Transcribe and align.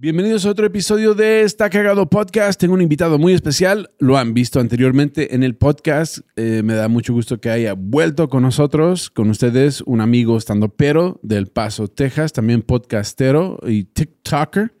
Bienvenidos 0.00 0.46
a 0.46 0.50
otro 0.50 0.64
episodio 0.64 1.12
de 1.12 1.42
Está 1.42 1.68
Cagado 1.70 2.08
Podcast. 2.08 2.60
Tengo 2.60 2.74
un 2.74 2.80
invitado 2.80 3.18
muy 3.18 3.32
especial. 3.32 3.90
Lo 3.98 4.16
han 4.16 4.32
visto 4.32 4.60
anteriormente 4.60 5.34
en 5.34 5.42
el 5.42 5.56
podcast. 5.56 6.18
Eh, 6.36 6.62
me 6.64 6.74
da 6.74 6.86
mucho 6.86 7.12
gusto 7.12 7.40
que 7.40 7.50
haya 7.50 7.74
vuelto 7.76 8.28
con 8.28 8.44
nosotros, 8.44 9.10
con 9.10 9.28
ustedes, 9.28 9.80
un 9.80 10.00
amigo 10.00 10.38
estando 10.38 10.68
pero 10.68 11.18
del 11.24 11.48
Paso, 11.48 11.88
Texas, 11.88 12.32
también 12.32 12.62
podcastero 12.62 13.58
y 13.66 13.82
TikToker. 13.86 14.72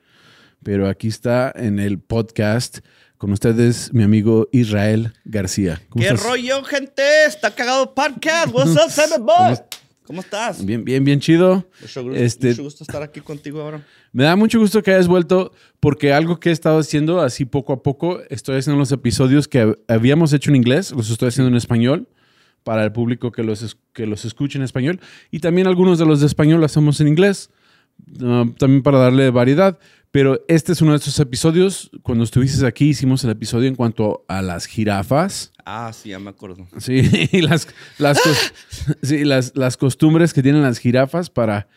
Pero 0.62 0.86
aquí 0.86 1.08
está 1.08 1.52
en 1.52 1.80
el 1.80 1.98
podcast 1.98 2.78
con 3.16 3.32
ustedes 3.32 3.92
mi 3.92 4.04
amigo 4.04 4.48
Israel 4.52 5.14
García. 5.24 5.82
¿Cómo 5.88 6.04
¿Qué 6.04 6.10
estás? 6.10 6.24
rollo, 6.30 6.62
gente? 6.62 7.02
Está 7.26 7.52
cagado 7.52 7.92
podcast. 7.92 8.48
What's 8.54 8.76
up? 8.76 9.64
¿Cómo 10.08 10.22
estás? 10.22 10.64
Bien, 10.64 10.84
bien, 10.84 11.04
bien 11.04 11.20
chido. 11.20 11.66
Mucho 11.80 12.02
gusto, 12.02 12.18
Este- 12.18 12.48
mucho 12.48 12.62
gusto 12.64 12.82
estar 12.82 13.02
aquí 13.02 13.20
contigo 13.20 13.60
ahora. 13.60 13.86
Me 14.12 14.24
da 14.24 14.34
mucho 14.36 14.58
gusto 14.58 14.82
que 14.82 14.90
hayas 14.90 15.06
vuelto 15.06 15.52
porque 15.80 16.12
algo 16.12 16.40
que 16.40 16.48
he 16.48 16.52
estado 16.52 16.78
haciendo 16.80 17.20
así 17.20 17.44
poco 17.44 17.72
a 17.74 17.82
poco, 17.82 18.18
estoy 18.30 18.56
haciendo 18.56 18.78
los 18.78 18.90
episodios 18.90 19.46
que 19.46 19.62
hab- 19.64 19.78
habíamos 19.86 20.32
hecho 20.32 20.50
en 20.50 20.56
inglés, 20.56 20.92
los 20.92 21.10
estoy 21.10 21.28
haciendo 21.28 21.50
en 21.50 21.56
español 21.56 22.08
para 22.64 22.84
el 22.84 22.90
público 22.92 23.30
que 23.32 23.42
los, 23.44 23.76
que 23.92 24.06
los 24.06 24.24
escuche 24.24 24.58
en 24.58 24.64
español 24.64 24.98
y 25.30 25.40
también 25.40 25.66
algunos 25.68 25.98
de 25.98 26.06
los 26.06 26.20
de 26.20 26.26
español 26.26 26.60
los 26.62 26.72
hacemos 26.72 27.00
en 27.00 27.08
inglés, 27.08 27.50
ah, 28.22 28.44
también 28.58 28.82
para 28.82 28.98
darle 28.98 29.30
variedad. 29.30 29.78
Pero 30.10 30.40
este 30.48 30.72
es 30.72 30.80
uno 30.80 30.92
de 30.92 30.98
estos 30.98 31.18
episodios. 31.20 31.90
Cuando 32.02 32.24
estuviste 32.24 32.66
aquí 32.66 32.88
hicimos 32.88 33.22
el 33.24 33.30
episodio 33.30 33.68
en 33.68 33.74
cuanto 33.74 34.24
a 34.26 34.40
las 34.40 34.66
jirafas. 34.66 35.52
Ah, 35.64 35.92
sí, 35.92 36.08
ya 36.10 36.18
me 36.18 36.30
acuerdo. 36.30 36.66
Sí, 36.78 37.02
y 37.32 37.42
las, 37.42 37.68
las, 37.98 38.18
sí, 39.02 39.24
las, 39.24 39.52
las 39.54 39.76
costumbres 39.76 40.32
que 40.32 40.42
tienen 40.42 40.62
las 40.62 40.78
jirafas 40.78 41.28
para, 41.28 41.68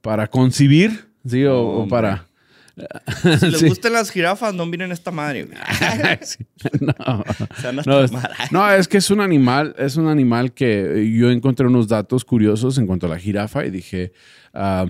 para 0.00 0.28
concibir, 0.28 1.08
¿sí? 1.26 1.44
O, 1.44 1.86
para... 1.88 2.26
Si 3.20 3.28
les 3.28 3.58
Sí. 3.60 3.68
gustan 3.68 3.92
las 3.92 4.10
jirafas, 4.10 4.54
no 4.54 4.64
miren 4.64 4.92
esta 4.92 5.10
madre. 5.10 5.48
Sí, 6.22 6.46
no. 6.80 6.94
No, 7.84 8.00
es, 8.02 8.12
no, 8.50 8.70
es 8.70 8.88
que 8.88 8.98
es 8.98 9.10
un 9.10 9.20
animal, 9.20 9.74
es 9.76 9.96
un 9.96 10.06
animal 10.08 10.54
que 10.54 11.12
yo 11.14 11.30
encontré 11.30 11.66
unos 11.66 11.88
datos 11.88 12.24
curiosos 12.24 12.78
en 12.78 12.86
cuanto 12.86 13.06
a 13.06 13.10
la 13.10 13.18
jirafa 13.18 13.66
y 13.66 13.70
dije, 13.70 14.12
ah, 14.54 14.86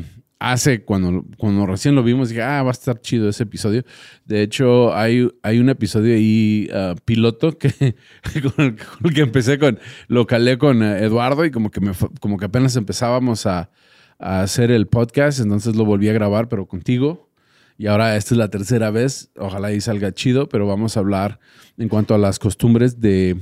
hace 0.51 0.85
cuando, 0.85 1.25
cuando 1.37 1.67
recién 1.67 1.95
lo 1.95 2.03
vimos, 2.03 2.29
dije, 2.29 2.43
ah, 2.43 2.63
va 2.63 2.71
a 2.71 2.73
estar 2.73 3.01
chido 3.01 3.29
ese 3.29 3.45
episodio. 3.45 3.85
De 4.25 4.43
hecho, 4.43 4.95
hay, 4.95 5.29
hay 5.43 5.59
un 5.59 5.69
episodio 5.69 6.15
ahí 6.15 6.69
ah, 6.75 6.95
piloto 7.05 7.57
que 7.59 7.71
con 8.57 8.65
el, 8.65 8.77
con 8.77 9.07
el 9.07 9.15
que 9.15 9.21
empecé 9.21 9.59
con, 9.59 9.79
lo 10.09 10.27
calé 10.27 10.59
con 10.59 10.83
eh, 10.83 11.05
Eduardo 11.05 11.45
y 11.45 11.51
como 11.51 11.71
que, 11.71 11.81
me, 11.81 11.93
como 12.21 12.39
que 12.39 12.47
apenas 12.47 12.75
empezábamos 12.77 13.47
a, 13.47 13.71
a 14.19 14.43
hacer 14.43 14.71
el 14.71 14.87
podcast, 14.87 15.41
entonces 15.41 15.77
lo 15.77 15.85
volví 15.85 16.09
a 16.09 16.13
grabar, 16.13 16.49
pero 16.49 16.67
contigo. 16.67 17.31
Y 17.79 17.87
ahora 17.87 18.17
esta 18.17 18.35
es 18.35 18.39
la 18.39 18.49
tercera 18.49 18.91
vez. 18.91 19.31
Ojalá 19.37 19.73
y 19.73 19.81
salga 19.81 20.13
chido, 20.13 20.49
pero 20.49 20.67
vamos 20.67 20.97
a 20.97 21.01
hablar 21.01 21.41
en 21.79 21.89
cuanto 21.89 22.15
a 22.15 22.19
las 22.19 22.39
costumbres 22.39 23.01
de 23.01 23.37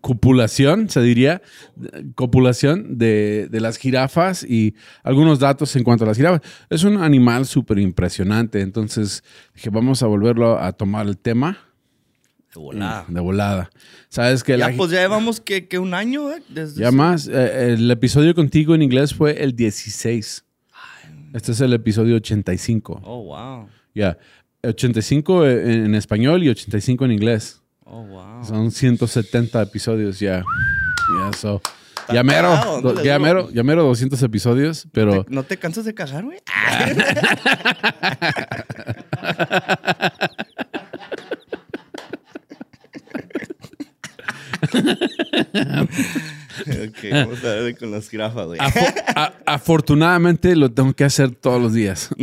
copulación, 0.00 0.88
se 0.90 1.00
diría, 1.00 1.42
copulación 2.14 2.98
de, 2.98 3.48
de 3.50 3.60
las 3.60 3.76
jirafas 3.78 4.42
y 4.44 4.74
algunos 5.02 5.38
datos 5.38 5.74
en 5.76 5.84
cuanto 5.84 6.04
a 6.04 6.08
las 6.08 6.16
jirafas. 6.16 6.40
Es 6.70 6.84
un 6.84 6.98
animal 6.98 7.46
súper 7.46 7.78
impresionante, 7.78 8.60
entonces 8.60 9.22
dije, 9.54 9.70
vamos 9.70 10.02
a 10.02 10.06
volverlo 10.06 10.58
a 10.58 10.72
tomar 10.72 11.06
el 11.06 11.16
tema 11.16 11.58
De 12.54 12.60
volada. 12.60 13.04
de 13.08 13.20
volada. 13.20 13.70
Sabes 14.08 14.44
que 14.44 14.56
la 14.56 14.70
Ya, 14.70 14.76
pues 14.76 14.90
ya 14.90 15.00
llevamos 15.00 15.40
que, 15.40 15.68
que 15.68 15.78
un 15.78 15.94
año, 15.94 16.30
¿eh? 16.32 16.42
Desde 16.48 16.80
ya 16.82 16.90
más, 16.92 17.26
eh, 17.28 17.72
el 17.74 17.90
episodio 17.90 18.34
contigo 18.34 18.74
en 18.74 18.82
inglés 18.82 19.14
fue 19.14 19.42
el 19.42 19.54
16. 19.56 20.44
Este 21.34 21.52
es 21.52 21.60
el 21.60 21.72
episodio 21.74 22.16
85. 22.16 23.02
Oh, 23.04 23.24
wow. 23.24 23.68
Ya, 23.94 24.16
85 24.62 25.46
en, 25.46 25.86
en 25.86 25.94
español 25.94 26.42
y 26.42 26.48
85 26.48 27.04
en 27.04 27.12
inglés. 27.12 27.62
Oh, 27.90 28.02
wow. 28.04 28.44
Son 28.44 28.70
170 28.70 29.62
episodios 29.62 30.20
ya. 30.20 30.42
Ya, 31.18 31.32
so. 31.36 31.60
Ya 32.12 32.22
mero, 32.22 32.80
do- 32.82 33.02
ya 33.02 33.18
mero, 33.18 33.50
ya 33.52 33.62
mero 33.62 33.82
200 33.84 34.22
episodios, 34.22 34.88
pero 34.92 35.26
¿No 35.28 35.42
te 35.42 35.58
cansas 35.58 35.84
de 35.84 35.92
cagar, 35.94 36.24
güey? 36.24 36.38
ok, 45.68 46.98
vamos 47.12 47.44
a 47.44 47.48
ver 47.48 47.76
con 47.78 47.90
las 47.90 48.08
jirafas, 48.08 48.46
güey. 48.46 48.58
afo- 48.58 49.32
afortunadamente 49.46 50.54
lo 50.56 50.70
tengo 50.72 50.92
que 50.94 51.04
hacer 51.04 51.30
todos 51.34 51.60
los 51.60 51.72
días. 51.72 52.08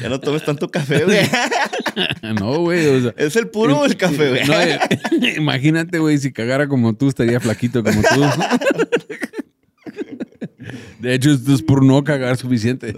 Ya 0.00 0.08
no 0.08 0.18
tomes 0.20 0.42
tanto 0.42 0.68
café, 0.70 1.04
güey. 1.04 1.18
no, 2.40 2.58
güey. 2.60 2.86
o 2.88 3.00
sea, 3.02 3.14
¿Es 3.16 3.36
el 3.36 3.48
puro 3.48 3.80
o 3.80 3.84
el 3.84 3.96
café, 3.96 4.30
güey? 4.30 4.44
no, 4.46 4.60
eh, 4.60 4.78
imagínate, 5.36 5.98
güey, 5.98 6.18
si 6.18 6.32
cagara 6.32 6.68
como 6.68 6.94
tú, 6.94 7.08
estaría 7.08 7.40
flaquito 7.40 7.82
como 7.82 8.02
tú. 8.02 8.22
De 11.00 11.14
hecho, 11.14 11.32
esto 11.32 11.52
es 11.54 11.62
por 11.62 11.84
no 11.84 12.02
cagar 12.02 12.36
suficiente. 12.38 12.94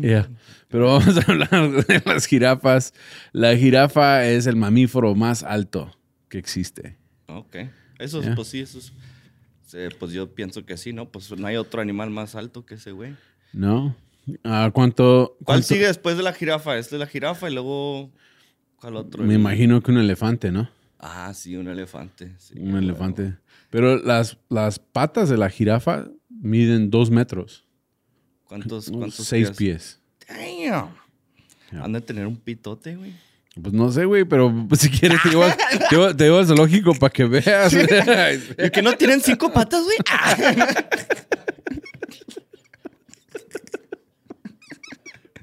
Ya. 0.00 0.28
Pero 0.68 0.86
vamos 0.86 1.16
a 1.16 1.30
hablar 1.30 1.70
de 1.86 2.02
las 2.04 2.26
jirafas. 2.26 2.92
La 3.32 3.56
jirafa 3.56 4.26
es 4.26 4.46
el 4.46 4.56
mamífero 4.56 5.14
más 5.14 5.42
alto 5.42 5.96
que 6.28 6.38
existe. 6.38 6.96
Ok. 7.26 7.56
Eso, 7.98 8.20
es, 8.20 8.26
Ya. 8.26 8.34
pues 8.34 8.48
sí, 8.48 8.60
eso 8.60 8.78
es. 8.78 8.92
sí, 9.66 9.78
Pues 9.98 10.12
yo 10.12 10.34
pienso 10.34 10.64
que 10.64 10.76
sí, 10.76 10.92
¿no? 10.92 11.08
Pues 11.10 11.30
no 11.36 11.46
hay 11.46 11.56
otro 11.56 11.80
animal 11.80 12.10
más 12.10 12.34
alto 12.34 12.64
que 12.66 12.74
ese, 12.74 12.92
güey. 12.92 13.14
¿No? 13.52 13.94
Ah, 14.44 14.70
¿Cuánto? 14.72 15.36
¿Cuál 15.38 15.44
cuánto- 15.58 15.66
sigue 15.68 15.86
después 15.86 16.16
de 16.16 16.22
la 16.22 16.32
jirafa? 16.32 16.78
Esta 16.78 16.96
es 16.96 17.00
la 17.00 17.06
jirafa 17.06 17.50
y 17.50 17.54
luego. 17.54 18.10
¿Cuál 18.76 18.96
otro? 18.96 19.22
Me 19.24 19.34
imagino 19.34 19.82
que 19.82 19.90
un 19.90 19.98
elefante, 19.98 20.50
¿no? 20.50 20.68
Ah, 20.98 21.32
sí, 21.34 21.56
un 21.56 21.68
elefante. 21.68 22.32
sí, 22.38 22.54
Un 22.58 22.76
elefante. 22.76 23.36
Pero 23.70 23.98
las, 23.98 24.38
las 24.48 24.78
patas 24.78 25.28
de 25.28 25.36
la 25.36 25.50
jirafa 25.50 26.06
miden 26.30 26.90
dos 26.90 27.10
metros. 27.10 27.64
¿Cuántos, 28.44 28.90
cuántos 28.90 29.26
seis 29.26 29.50
pies? 29.50 30.00
pies. 30.28 30.70
Damn. 30.70 31.82
Han 31.82 31.92
de 31.92 32.00
tener 32.00 32.26
un 32.26 32.36
pitote, 32.36 32.94
güey. 32.96 33.12
Pues 33.60 33.72
no 33.72 33.90
sé, 33.92 34.04
güey, 34.04 34.24
pero 34.24 34.52
pues, 34.68 34.80
si 34.80 34.90
quieres 34.90 35.20
te 35.22 35.28
llevo, 35.30 35.44
te 35.90 36.14
te 36.14 36.24
llevo 36.24 36.38
al 36.38 36.46
zoológico 36.46 36.94
para 36.94 37.12
que 37.12 37.24
veas. 37.24 37.72
¿Y 38.58 38.70
que 38.70 38.82
no 38.82 38.94
tienen 38.94 39.20
cinco 39.20 39.52
patas, 39.52 39.82
güey? 39.84 39.96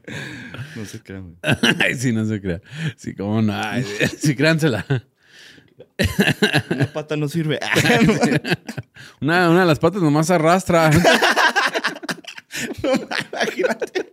Ah. 0.08 0.61
No 0.76 0.86
se 0.86 1.00
crean, 1.02 1.24
güey. 1.24 1.38
Ay, 1.80 1.96
sí, 1.96 2.12
no 2.12 2.26
se 2.26 2.42
crea. 2.42 2.62
Sí, 2.98 3.14
cómo 3.16 3.42
no. 3.42 3.54
Ay, 3.56 3.86
sí, 4.20 4.36
créansela. 4.36 4.86
Una 6.70 6.88
pata 6.92 7.16
no 7.16 7.28
sirve. 7.28 7.60
Una, 9.22 9.50
una 9.50 9.60
de 9.62 9.66
las 9.66 9.80
patas 9.80 10.02
nomás 10.02 10.30
arrastra. 10.32 10.90
Imagínate. 12.84 14.12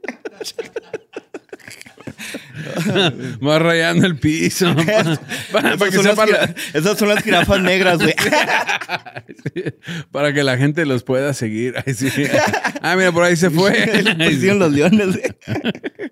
Va 3.46 3.58
rayando 3.58 4.06
el 4.06 4.18
piso. 4.18 4.74
Para, 5.52 5.76
que 5.76 5.92
son, 5.92 6.04
las 6.04 6.14
sepa 6.16 6.26
la- 6.26 6.54
esas 6.74 6.98
son 6.98 7.08
las 7.08 7.22
jirafas 7.22 7.60
negras, 7.60 7.98
güey. 7.98 8.14
para 10.10 10.32
que 10.32 10.42
la 10.42 10.56
gente 10.56 10.84
los 10.86 11.04
pueda 11.04 11.32
seguir. 11.34 11.74
Ay, 11.86 11.94
sí. 11.94 12.08
Ah, 12.82 12.96
mira, 12.96 13.12
por 13.12 13.24
ahí 13.24 13.36
se 13.36 13.50
fue. 13.50 13.72
Ay, 13.92 14.04
sí. 14.04 14.34
Pusieron 14.34 14.58
los 14.58 14.72
leones, 14.72 15.06
güey. 15.16 16.07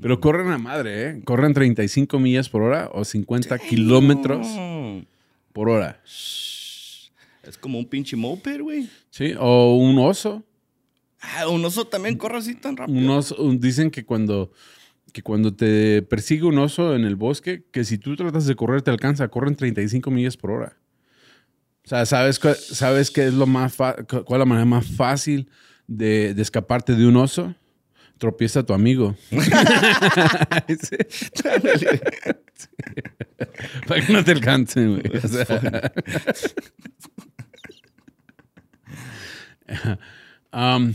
Pero 0.00 0.20
corren 0.20 0.50
a 0.50 0.58
madre, 0.58 1.08
¿eh? 1.08 1.20
Corren 1.24 1.52
35 1.52 2.18
millas 2.18 2.48
por 2.48 2.62
hora 2.62 2.90
o 2.92 3.04
50 3.04 3.58
kilómetros 3.58 4.46
por 5.52 5.68
hora. 5.68 6.00
Es 6.04 7.58
como 7.58 7.78
un 7.78 7.86
pinche 7.86 8.16
moped, 8.16 8.60
güey. 8.60 8.88
¿Sí? 9.10 9.34
O 9.38 9.76
un 9.76 9.98
oso. 9.98 10.44
Ah, 11.20 11.48
un 11.48 11.64
oso 11.64 11.86
también 11.86 12.16
corre 12.16 12.38
así 12.38 12.54
tan 12.54 12.76
rápido. 12.76 12.98
Un 12.98 13.10
oso 13.10 13.36
dicen 13.58 13.90
que 13.90 14.04
cuando, 14.04 14.52
que 15.12 15.22
cuando 15.22 15.54
te 15.54 16.02
persigue 16.02 16.44
un 16.44 16.58
oso 16.58 16.94
en 16.94 17.04
el 17.04 17.16
bosque, 17.16 17.64
que 17.72 17.84
si 17.84 17.98
tú 17.98 18.16
tratas 18.16 18.46
de 18.46 18.54
correr 18.54 18.82
te 18.82 18.90
alcanza, 18.90 19.28
corren 19.28 19.56
35 19.56 20.10
millas 20.10 20.36
por 20.36 20.50
hora. 20.50 20.76
O 21.84 21.88
sea, 21.88 22.06
¿sabes, 22.06 22.38
sabes 22.38 23.10
qué 23.10 23.26
es 23.26 23.34
lo 23.34 23.46
más 23.46 23.76
cuál 23.76 24.06
es 24.06 24.38
la 24.38 24.44
manera 24.44 24.66
más 24.66 24.86
fácil 24.86 25.50
de, 25.86 26.34
de 26.34 26.42
escaparte 26.42 26.94
de 26.94 27.06
un 27.06 27.16
oso? 27.16 27.54
Tropieza 28.20 28.60
a 28.60 28.62
tu 28.62 28.72
amigo. 28.74 29.16
Sí. 29.30 29.36
Para 33.88 34.06
que 34.06 34.12
no 34.12 34.22
te 34.22 34.32
alcance, 34.32 34.86
güey. 34.86 35.02
O 35.16 35.28
sea. 35.28 35.92
Um, 40.52 40.94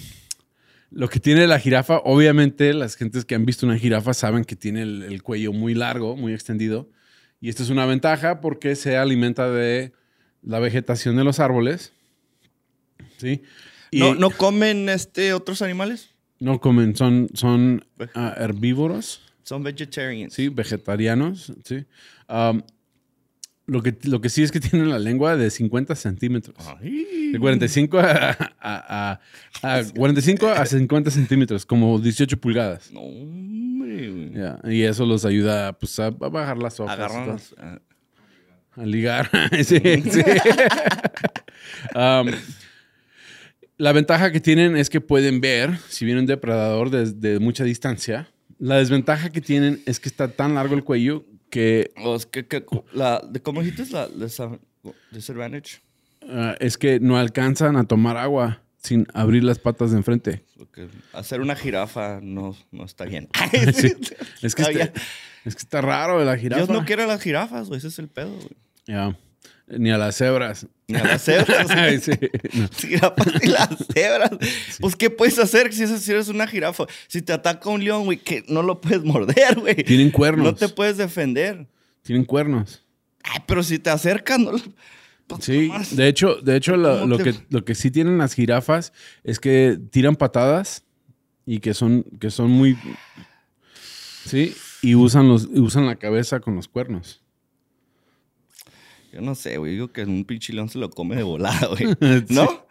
lo 0.91 1.07
que 1.07 1.21
tiene 1.21 1.47
la 1.47 1.59
jirafa, 1.59 1.99
obviamente 1.99 2.73
las 2.73 2.97
gentes 2.97 3.23
que 3.23 3.35
han 3.35 3.45
visto 3.45 3.65
una 3.65 3.77
jirafa 3.77 4.13
saben 4.13 4.43
que 4.43 4.57
tiene 4.57 4.81
el, 4.81 5.03
el 5.03 5.23
cuello 5.23 5.53
muy 5.53 5.73
largo, 5.73 6.17
muy 6.17 6.33
extendido. 6.33 6.89
Y 7.39 7.47
esta 7.47 7.63
es 7.63 7.69
una 7.69 7.85
ventaja 7.85 8.41
porque 8.41 8.75
se 8.75 8.97
alimenta 8.97 9.49
de 9.49 9.93
la 10.43 10.59
vegetación 10.59 11.15
de 11.15 11.23
los 11.23 11.39
árboles. 11.39 11.93
¿Sí? 13.15 13.43
Y 13.91 13.99
¿No, 13.99 14.13
¿No 14.13 14.29
comen 14.29 14.89
este, 14.89 15.33
otros 15.33 15.61
animales? 15.61 16.14
No 16.39 16.59
comen, 16.59 16.95
son, 16.95 17.29
son 17.33 17.85
ah, 18.13 18.33
herbívoros. 18.37 19.21
Son 19.43 19.63
vegetarians. 19.63 20.33
Sí, 20.33 20.49
vegetarianos, 20.49 21.53
sí. 21.63 21.85
Um, 22.27 22.61
lo, 23.67 23.81
que, 23.83 23.95
lo 24.03 24.21
que 24.21 24.29
sí 24.29 24.43
es 24.43 24.51
que 24.51 24.59
tienen 24.61 24.89
la 24.89 24.99
lengua 24.99 25.35
de 25.37 25.49
50 25.49 25.95
centímetros. 25.95 26.55
Ay. 26.81 27.31
De 27.31 27.39
45 27.39 27.99
a, 27.99 28.03
a- 28.59 29.19
a- 29.61 29.77
a 29.79 29.83
45 29.95 30.47
a 30.47 30.65
50 30.65 31.11
centímetros, 31.11 31.65
como 31.65 31.99
18 31.99 32.37
pulgadas. 32.37 32.91
No, 32.91 33.01
hombre. 33.01 34.31
Ya, 34.33 34.59
Y 34.69 34.81
eso 34.83 35.05
los 35.05 35.25
ayuda 35.25 35.73
pues, 35.73 35.99
a, 35.99 36.09
bajar 36.09 36.57
las 36.57 36.79
hojas. 36.79 37.53
ah, 37.57 37.79
A 38.75 38.85
ligar. 38.85 39.29
sí, 39.63 39.79
sí. 39.79 40.21
Um, 41.95 42.27
la 43.77 43.91
ventaja 43.91 44.31
que 44.31 44.39
tienen 44.39 44.77
es 44.77 44.89
que 44.89 45.01
pueden 45.01 45.41
ver 45.41 45.77
si 45.89 46.05
viene 46.05 46.19
un 46.21 46.25
depredador 46.25 46.89
desde 46.89 47.39
mucha 47.39 47.63
distancia. 47.63 48.29
La 48.57 48.77
desventaja 48.77 49.29
que 49.31 49.41
tienen 49.41 49.81
es 49.85 49.99
que 49.99 50.07
está 50.09 50.29
tan 50.29 50.55
largo 50.55 50.75
el 50.75 50.83
cuello 50.83 51.25
que 51.49 51.91
o 52.03 52.15
es 52.15 52.25
que, 52.25 52.47
que- 52.47 52.65
la, 52.93 53.21
¿Cómo 53.43 53.61
dijiste? 53.61 53.85
La 53.91 54.07
disadvantage. 55.11 55.81
ah, 56.29 56.55
es 56.59 56.77
que 56.77 56.99
no 56.99 57.17
alcanzan 57.17 57.75
a 57.77 57.85
tomar 57.85 58.17
agua 58.17 58.61
sin 58.77 59.07
abrir 59.13 59.43
las 59.43 59.59
patas 59.59 59.91
de 59.91 59.97
enfrente. 59.97 60.43
Hacer 61.13 61.41
una 61.41 61.55
jirafa 61.55 62.19
no, 62.21 62.55
no 62.71 62.85
está 62.85 63.05
bien. 63.05 63.29
Sí. 63.73 63.93
Es, 64.41 64.55
que 64.55 64.61
está, 64.63 64.83
es 65.45 65.55
que 65.55 65.61
está 65.61 65.81
raro 65.81 66.23
la 66.23 66.37
jirafa. 66.37 66.63
Dios 66.65 66.69
no 66.77 66.85
quiere 66.85 67.05
las 67.07 67.21
jirafas, 67.21 67.67
güey. 67.67 67.77
Ese 67.79 67.87
es 67.89 67.99
el 67.99 68.07
pedo, 68.07 68.31
güey. 68.35 68.49
Ya. 68.87 69.17
Ni 69.67 69.89
a 69.91 69.97
las 69.97 70.15
cebras. 70.17 70.67
Ni 70.87 70.95
a 70.97 71.03
las 71.03 71.23
cebras. 71.23 71.67
Ay, 71.71 71.99
sí. 71.99 72.11
No. 72.53 72.67
jirafas 72.77 73.27
y 73.43 73.47
las 73.47 73.69
cebras. 73.93 74.31
Pues, 74.79 74.95
¿qué 74.95 75.09
puedes 75.09 75.39
hacer 75.39 75.73
si, 75.73 75.83
es- 75.83 76.01
si 76.01 76.11
eres 76.11 76.27
una 76.27 76.45
jirafa? 76.47 76.85
Si 77.07 77.21
te 77.21 77.33
ataca 77.33 77.69
un 77.69 77.83
león, 77.83 78.05
güey, 78.05 78.17
que 78.19 78.43
no 78.47 78.61
lo 78.61 78.79
puedes 78.79 79.03
morder, 79.03 79.55
güey. 79.59 79.75
Tienen 79.75 80.11
cuernos. 80.11 80.45
No 80.45 80.53
te 80.55 80.69
puedes 80.69 80.97
defender. 80.97 81.67
Tienen 82.03 82.25
cuernos. 82.25 82.83
Ay, 83.23 83.39
pero 83.47 83.63
si 83.63 83.79
te 83.79 83.89
acercan, 83.89 84.43
no 84.43 84.51
lo- 84.51 84.59
pues, 85.27 85.43
Sí, 85.45 85.67
nomás. 85.69 85.95
de 85.95 86.07
hecho, 86.07 86.35
de 86.35 86.55
hecho 86.55 86.77
lo, 86.77 86.99
¿Cómo 86.99 87.07
lo 87.07 87.17
te- 87.17 87.23
que, 87.23 87.33
lo 87.49 87.65
que 87.65 87.73
sí 87.73 87.89
tienen 87.89 88.19
las 88.19 88.35
jirafas 88.35 88.93
es 89.23 89.39
que 89.39 89.79
tiran 89.91 90.15
patadas 90.15 90.83
y 91.47 91.57
que 91.59 91.73
son, 91.73 92.03
que 92.19 92.29
son 92.29 92.51
muy... 92.51 92.77
Sí, 94.25 94.55
y 94.83 94.93
usan, 94.93 95.27
los, 95.27 95.45
usan 95.45 95.87
la 95.87 95.95
cabeza 95.95 96.39
con 96.39 96.55
los 96.55 96.67
cuernos. 96.67 97.23
Yo 99.15 99.21
no 99.21 99.33
sé, 99.33 99.57
güey. 99.57 99.71
Digo 99.71 99.87
que 99.93 100.03
un 100.03 100.25
pinche 100.25 100.51
león 100.51 100.67
se 100.67 100.77
lo 100.77 100.89
come 100.89 101.15
de 101.15 101.23
volada, 101.23 101.67
güey. 101.67 101.95
¿No? 102.29 102.65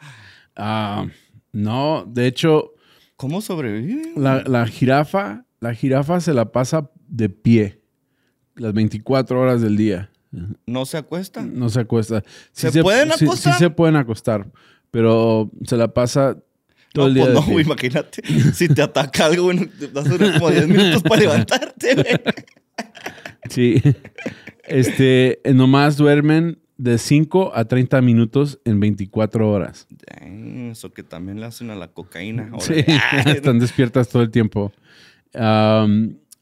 Ah, 0.54 1.06
no, 1.52 2.04
de 2.06 2.26
hecho, 2.26 2.74
¿Cómo 3.16 3.40
sobrevive? 3.40 4.12
la, 4.16 4.42
la 4.42 4.66
jirafa, 4.66 5.46
la 5.60 5.74
jirafa 5.74 6.20
se 6.20 6.34
la 6.34 6.52
pasa 6.52 6.90
de 7.08 7.30
pie 7.30 7.80
las 8.56 8.74
24 8.74 9.40
horas 9.40 9.62
del 9.62 9.76
día. 9.76 10.10
¿No 10.66 10.84
se 10.84 10.98
acuesta? 10.98 11.42
No 11.42 11.68
se 11.70 11.80
acuesta. 11.80 12.22
Sí 12.52 12.70
¿Se 12.70 12.82
pueden 12.82 13.10
sí- 13.12 13.24
acostar? 13.24 13.52
Sí, 13.54 13.58
se 13.58 13.70
pueden 13.70 13.96
acostar, 13.96 14.50
pero 14.90 15.50
se 15.64 15.76
la 15.76 15.94
pasa 15.94 16.36
todo 16.92 17.04
no, 17.04 17.08
el 17.08 17.14
día. 17.14 17.22
pues 17.24 17.34
no, 17.36 17.42
pie. 17.44 17.52
güey, 17.52 17.64
imagínate. 17.64 18.22
Si 18.52 18.68
te 18.68 18.82
ataca 18.82 19.26
algo, 19.26 19.44
güey, 19.44 19.66
te 19.66 19.86
vas 19.86 20.06
a 20.06 20.10
durar 20.10 20.34
como 20.34 20.50
10 20.50 20.68
minutos 20.68 21.02
para 21.04 21.20
levantarte, 21.22 21.94
güey. 21.94 22.06
Sí. 23.50 23.80
Este, 24.66 25.40
nomás 25.54 25.96
duermen 25.96 26.58
de 26.76 26.98
5 26.98 27.52
a 27.54 27.64
30 27.66 28.00
minutos 28.02 28.58
en 28.64 28.80
24 28.80 29.50
horas. 29.50 29.86
Dang, 29.90 30.70
eso 30.72 30.92
que 30.92 31.02
también 31.02 31.38
le 31.40 31.46
hacen 31.46 31.70
a 31.70 31.76
la 31.76 31.88
cocaína. 31.88 32.48
Ahora, 32.52 32.64
Sí, 32.64 32.74
están 33.26 33.58
despiertas 33.58 34.08
todo 34.08 34.22
el 34.22 34.30
tiempo. 34.30 34.72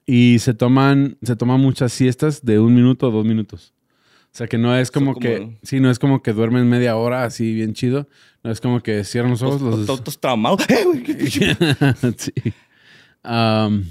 Y 0.05 0.39
se 0.41 0.55
toman, 0.55 1.17
se 1.23 1.37
toman 1.37 1.61
muchas 1.61 1.93
siestas 1.93 2.45
de 2.45 2.59
un 2.59 2.75
minuto 2.75 3.09
o 3.09 3.11
dos 3.11 3.25
minutos. 3.25 3.73
O 4.27 4.35
sea 4.35 4.47
que 4.47 4.57
no 4.57 4.75
es 4.77 4.91
como, 4.91 5.15
que, 5.17 5.59
sí, 5.63 5.79
no 5.79 5.91
es 5.91 5.99
como 5.99 6.23
que 6.23 6.33
duermen 6.33 6.67
media 6.69 6.97
hora 6.97 7.25
así 7.25 7.53
bien 7.55 7.75
chido. 7.75 8.09
No 8.43 8.51
es 8.51 8.61
como 8.61 8.83
que 8.83 9.05
cierran 9.05 9.33
los 9.33 9.43
ojos. 9.43 9.61
Los 9.61 9.87
Los, 9.87 10.19
traumados. 10.21 10.61
Eh, 10.71 10.85
güey, 10.85 11.03
qué 11.03 11.15
pinche- 11.19 12.15
sí. 12.17 12.33
Am, 13.23 13.85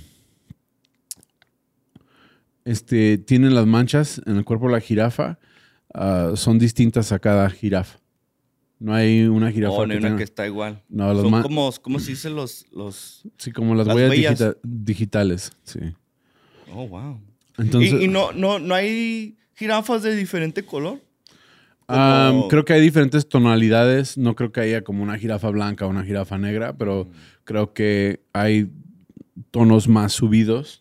este, 2.66 3.18
tienen 3.18 3.56
las 3.56 3.66
manchas 3.66 4.22
en 4.26 4.38
el 4.38 4.46
cuerpo 4.46 4.68
de 4.68 4.74
la 4.74 4.80
jirafa. 4.82 5.40
ah, 5.94 6.32
son 6.36 6.58
distintas 6.60 7.12
a 7.12 7.20
cada 7.20 7.50
jirafa. 7.50 8.00
No 8.80 8.94
hay 8.96 9.24
una 9.28 9.52
jirafa 9.52 9.74
Oh, 9.76 9.86
no 9.86 9.94
hay 9.94 10.00
que 10.00 10.06
una 10.06 10.08
tenga- 10.16 10.18
que 10.18 10.24
está 10.24 10.48
igual. 10.48 10.82
No, 10.90 11.14
Son 11.22 11.42
como, 11.44 11.72
¿cómo 11.82 12.00
se 12.00 12.12
dice 12.12 12.30
los, 12.32 12.66
los... 12.72 13.22
Sí, 13.38 13.52
como 13.52 13.76
las, 13.76 13.86
las 13.88 13.96
huellas 13.96 14.10
huellas. 14.12 14.40
digita- 14.40 14.58
digitales. 14.64 15.52
Sí. 15.66 15.80
Oh, 16.74 16.88
wow. 16.88 17.20
Entonces, 17.60 17.94
¿Y, 17.94 18.06
y 18.06 18.08
no, 18.08 18.32
no, 18.32 18.58
no 18.58 18.74
hay 18.74 19.38
jirafas 19.56 20.02
de 20.04 20.16
diferente 20.16 20.64
color? 20.64 21.00
como- 21.86 22.48
creo 22.48 22.64
que 22.66 22.74
hay 22.74 22.82
diferentes 22.82 23.28
tonalidades. 23.28 24.18
No 24.18 24.36
creo 24.36 24.52
que 24.52 24.62
haya 24.62 24.84
como 24.84 25.04
una 25.04 25.18
jirafa 25.20 25.50
blanca 25.50 25.86
o 25.86 25.90
una 25.90 26.04
jirafa 26.06 26.38
negra, 26.38 26.76
pero 26.78 27.06
Mm. 27.06 27.10
creo 27.44 27.74
que 27.74 28.24
hay 28.34 28.72
tonos 29.52 29.88
más 29.88 30.14
subidos 30.14 30.81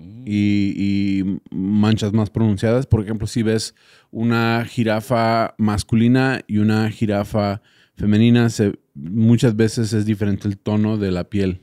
Mm. 0.00 0.24
y, 0.26 1.20
y 1.20 1.40
manchas 1.50 2.12
más 2.12 2.30
pronunciadas. 2.30 2.86
Por 2.86 3.02
ejemplo, 3.02 3.26
si 3.26 3.42
ves 3.42 3.74
una 4.10 4.64
jirafa 4.68 5.54
masculina 5.58 6.40
y 6.46 6.58
una 6.58 6.90
jirafa 6.90 7.60
femenina, 7.96 8.48
se- 8.50 8.78
muchas 8.94 9.54
veces 9.56 9.92
es 9.92 10.06
diferente 10.06 10.48
el 10.48 10.56
tono 10.58 10.96
de 10.96 11.10
la 11.10 11.24
piel. 11.24 11.60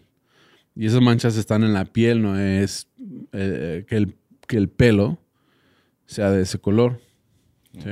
Y 0.75 0.85
esas 0.85 1.01
manchas 1.01 1.35
están 1.37 1.63
en 1.63 1.73
la 1.73 1.85
piel, 1.85 2.21
no 2.21 2.39
es 2.39 2.87
eh, 3.33 3.83
que, 3.87 3.97
el, 3.97 4.15
que 4.47 4.57
el 4.57 4.69
pelo 4.69 5.17
sea 6.05 6.29
de 6.29 6.43
ese 6.43 6.59
color. 6.59 7.01
¿sí? 7.73 7.89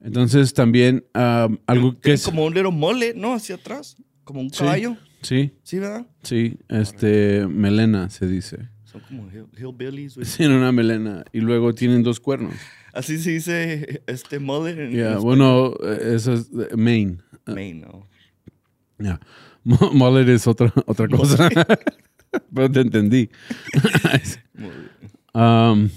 Entonces 0.00 0.54
también 0.54 1.04
um, 1.14 1.58
algo 1.66 1.98
que 2.00 2.12
es... 2.12 2.24
como 2.24 2.44
un 2.44 2.54
little 2.54 2.70
mole, 2.72 3.14
¿no? 3.14 3.34
Hacia 3.34 3.56
atrás. 3.56 3.96
Como 4.24 4.40
un 4.40 4.50
Sí. 4.50 4.58
caballo. 4.60 4.96
Sí, 5.22 5.52
Sí, 5.62 5.78
¿verdad? 5.78 6.06
sí, 6.22 6.56
este, 6.68 7.46
melena 7.46 8.10
se 8.10 8.26
dice. 8.26 8.68
Son 8.92 9.00
como 9.08 9.28
hill- 9.30 9.48
hillbillies. 9.56 10.14
Tienen 10.36 10.58
una 10.58 10.70
melena 10.72 11.24
y 11.32 11.40
luego 11.40 11.74
tienen 11.74 12.02
dos 12.02 12.20
cuernos. 12.20 12.54
Así 12.92 13.18
se 13.18 13.30
dice 13.30 14.02
este 14.06 14.38
mole 14.38 14.72
en 14.72 15.18
bueno, 15.20 15.72
eh, 15.82 16.12
eso 16.14 16.34
es 16.34 16.50
eh, 16.52 16.76
Maine. 16.76 17.18
Maine, 17.46 17.86
¿no? 18.98 19.18
Mullet 19.64 20.28
es 20.28 20.46
otra, 20.46 20.72
otra 20.86 21.08
cosa. 21.08 21.48
Pero 22.54 22.70
te 22.70 22.80
entendí. 22.80 23.30
Um, 25.34 25.88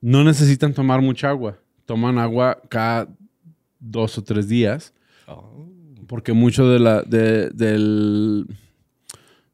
no 0.00 0.24
necesitan 0.24 0.72
tomar 0.72 1.02
mucha 1.02 1.28
agua. 1.28 1.58
Toman 1.84 2.16
agua 2.18 2.62
cada 2.70 3.08
dos 3.78 4.16
o 4.16 4.24
tres 4.24 4.48
días. 4.48 4.94
Oh. 5.26 5.68
Porque 6.06 6.32
mucho 6.32 6.66
de 6.66 6.78
la, 6.78 7.02
de, 7.02 7.50
del- 7.50 8.46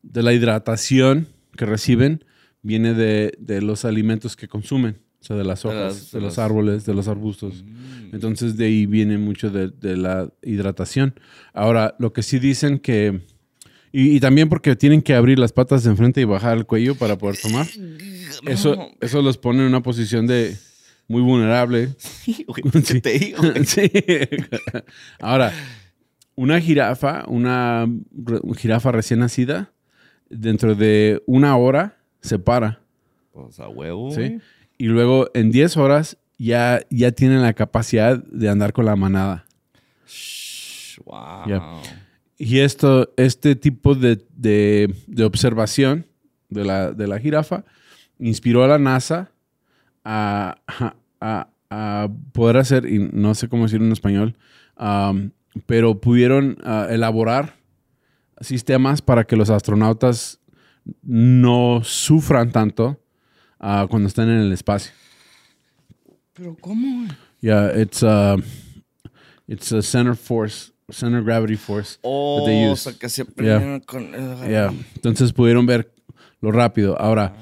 de 0.03 0.23
la 0.23 0.33
hidratación 0.33 1.27
que 1.57 1.67
reciben 1.67 2.25
viene 2.63 2.95
de, 2.95 3.35
de 3.39 3.61
los 3.63 3.85
alimentos 3.85 4.37
que 4.37 4.49
consumen. 4.49 4.99
O 5.21 5.25
sea, 5.27 5.37
de 5.37 5.45
las 5.45 5.63
De 5.63 5.69
hojas, 5.71 5.81
las- 5.95 6.11
de, 6.13 6.19
de 6.19 6.25
los 6.25 6.37
las- 6.37 6.45
árboles, 6.45 6.85
de 6.87 6.95
los 6.95 7.09
arbustos. 7.09 7.63
Mm. 7.65 8.15
Entonces 8.15 8.57
de 8.57 8.67
ahí 8.67 8.87
viene 8.87 9.17
mucho 9.19 9.51
de, 9.51 9.69
de 9.69 9.97
la 9.97 10.31
hidratación. 10.43 11.19
Ahora, 11.53 11.95
lo 11.99 12.13
que 12.13 12.23
sí 12.23 12.39
dicen 12.39 12.79
que... 12.79 13.23
Y, 13.91 14.17
y 14.17 14.21
también 14.21 14.49
porque 14.49 14.75
tienen 14.77 15.03
que 15.03 15.15
abrir 15.15 15.39
las 15.39 15.53
patas 15.53 15.85
de 15.85 15.91
enfrente 15.91 16.21
y 16.21 16.25
bajar 16.25 16.57
el 16.59 16.67
cuello 16.67 16.95
para 16.97 17.17
poder 17.17 17.37
tomar. 17.41 17.67
Eso, 18.47 18.75
No. 18.77 18.89
eso 19.01 19.23
los 19.23 19.39
pone 19.39 19.61
en 19.61 19.67
una 19.69 19.83
posición 19.83 20.27
de 20.27 20.57
muy 21.09 21.23
vulnerable. 21.23 21.91
Sí, 21.99 22.45
güey, 22.47 22.63
¿qué 22.63 22.81
Sí. 22.83 23.01
te 23.01 23.19
digo? 23.19 23.39
güey? 23.43 23.65
Sí. 23.65 23.91
Ahora, 25.21 25.53
una 26.35 26.61
jirafa, 26.61 27.25
una 27.29 27.87
jirafa 28.57 28.91
recién 28.93 29.21
nacida, 29.21 29.73
dentro 30.35 30.75
de 30.75 31.23
una 31.27 31.57
hora 31.57 31.97
se 32.21 32.39
para. 32.39 32.81
Pues 33.33 33.59
a 33.61 33.69
huevo, 33.69 34.11
¿sí? 34.13 34.39
Y 34.79 34.87
luego 34.87 35.29
en 35.35 35.51
10 35.51 35.77
horas 35.77 36.17
ya, 36.39 36.81
ya 36.91 37.13
tienen 37.13 37.43
la 37.43 37.53
capacidad 37.55 38.23
de 38.25 38.49
andar 38.49 38.73
con 38.73 38.85
la 38.85 38.97
manada. 38.97 39.47
Shh, 40.07 40.99
Wow. 41.05 41.49
Y 42.39 42.59
esto, 42.61 43.13
este 43.17 43.57
tipo 43.57 43.95
de, 43.95 44.21
de- 44.37 44.95
de 45.07 45.25
observación 45.25 46.07
de 46.49 46.65
la, 46.65 46.93
de 46.93 47.07
la 47.07 47.19
jirafa 47.19 47.65
inspiró 48.19 48.63
a 48.65 48.69
la 48.69 48.79
NASA 48.79 49.31
a, 50.05 50.57
a- 51.21 51.49
a 51.71 52.09
poder 52.33 52.57
hacer, 52.59 52.87
y 52.87 52.99
no 53.13 53.35
sé 53.35 53.49
cómo 53.49 53.65
decirlo 53.65 53.87
en 53.87 53.93
español, 53.93 54.37
um, 54.79 55.31
pero 55.67 56.01
pudieron 56.01 56.57
ah, 56.65 56.87
elaborar 56.91 57.55
sistemas 58.41 59.01
para 59.03 59.25
que 59.25 59.37
los 59.37 59.51
astronautas 59.51 60.41
no 61.03 61.81
sufran 61.83 62.51
tanto 62.53 63.01
ah, 63.59 63.87
cuando 63.89 64.09
están 64.09 64.29
en 64.29 64.41
el 64.41 64.53
espacio. 64.53 64.93
¿Pero 66.35 66.57
cómo? 66.61 67.09
Yeah, 67.41 67.71
it's 67.81 68.03
a, 68.03 68.37
it's 69.47 69.73
a 69.73 69.83
center 69.83 70.17
force, 70.17 70.73
center 70.91 71.23
gravity 71.23 71.57
force. 71.57 71.99
Oh, 72.03 72.41
that 72.41 72.47
they 72.47 72.67
o 72.67 72.73
use. 72.73 72.83
sea, 72.83 72.93
que 72.99 73.09
se 73.09 73.25
Yeah. 73.41 73.81
con... 73.87 74.11
Yeah. 74.49 74.73
Entonces 74.97 75.33
pudieron 75.33 75.67
ver 75.67 75.93
lo 76.41 76.51
rápido. 76.53 76.99
Ahora, 77.01 77.35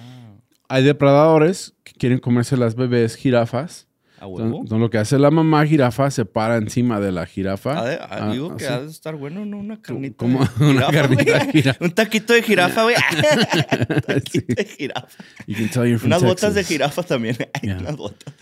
hay 0.69 0.85
depredadores 0.85 1.75
que 1.85 1.93
quieren 1.93 2.19
comerse 2.19 2.57
las 2.57 2.75
bebés 2.75 3.17
jirafas. 3.17 3.87
¿A 4.23 4.26
Entonces, 4.26 4.45
huevo? 4.45 4.57
entonces 4.61 4.79
lo 4.79 4.88
que 4.91 4.99
hace 4.99 5.19
la 5.19 5.33
mamá 5.33 5.67
jirafa 5.67 6.09
se 6.12 6.25
para 6.25 6.57
encima 6.57 7.00
de 7.00 7.11
la 7.11 7.26
jirafa. 7.26 7.85
De- 7.85 7.95
ah, 7.97 8.09
Ah, 8.11 8.33
digo 8.33 8.57
que 8.57 8.64
así. 8.67 8.73
ha 8.75 8.81
de 8.81 8.87
estar 8.88 9.17
bueno, 9.17 9.45
¿no? 9.45 9.59
Una 9.59 9.83
carnita 9.83 10.17
como 10.17 10.38
una 10.61 10.87
carnita 10.93 11.25
güey. 11.38 11.47
de 11.47 11.52
jirafa. 11.52 11.85
Un 11.85 11.91
taquito 11.91 12.33
de 12.33 12.43
jirafa, 12.43 12.83
güey. 12.85 12.95
Un 13.88 14.00
taquito 14.02 14.55
de 14.55 14.64
jirafa. 14.64 15.09
You 15.49 15.55
can 15.57 15.69
tell 15.71 15.85
you're 15.87 15.99
from 15.99 16.07
Unas 16.12 16.23
botas 16.23 16.55
de 16.55 16.62
jirafa 16.62 17.02
también. 17.02 17.37
Yeah. 17.62 17.79
Unas 17.79 17.97
botas. 17.97 18.33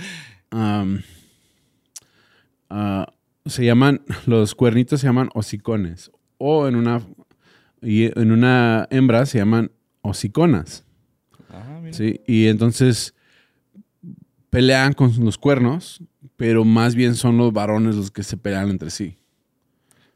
Um, 0.52 1.00
ah, 2.68 3.12
se 3.46 3.64
llaman, 3.64 4.02
los 4.26 4.54
cuernitos 4.54 5.00
se 5.00 5.06
llaman 5.06 5.30
hocicones. 5.34 6.10
O 6.38 6.68
en 6.68 6.76
una, 6.76 7.00
y 7.82 8.04
en 8.18 8.32
una 8.32 8.86
hembra 8.90 9.24
se 9.26 9.38
llaman 9.38 9.72
hociconas. 10.02 10.84
Ah, 11.50 11.78
mira. 11.82 11.96
¿sí? 11.96 12.20
Y 12.26 12.46
entonces 12.48 13.14
pelean 14.50 14.92
con 14.92 15.12
los 15.24 15.38
cuernos, 15.38 16.02
pero 16.36 16.64
más 16.64 16.94
bien 16.94 17.14
son 17.14 17.38
los 17.38 17.52
varones 17.52 17.96
los 17.96 18.10
que 18.10 18.22
se 18.22 18.36
pelean 18.36 18.68
entre 18.68 18.90
sí. 18.90 19.16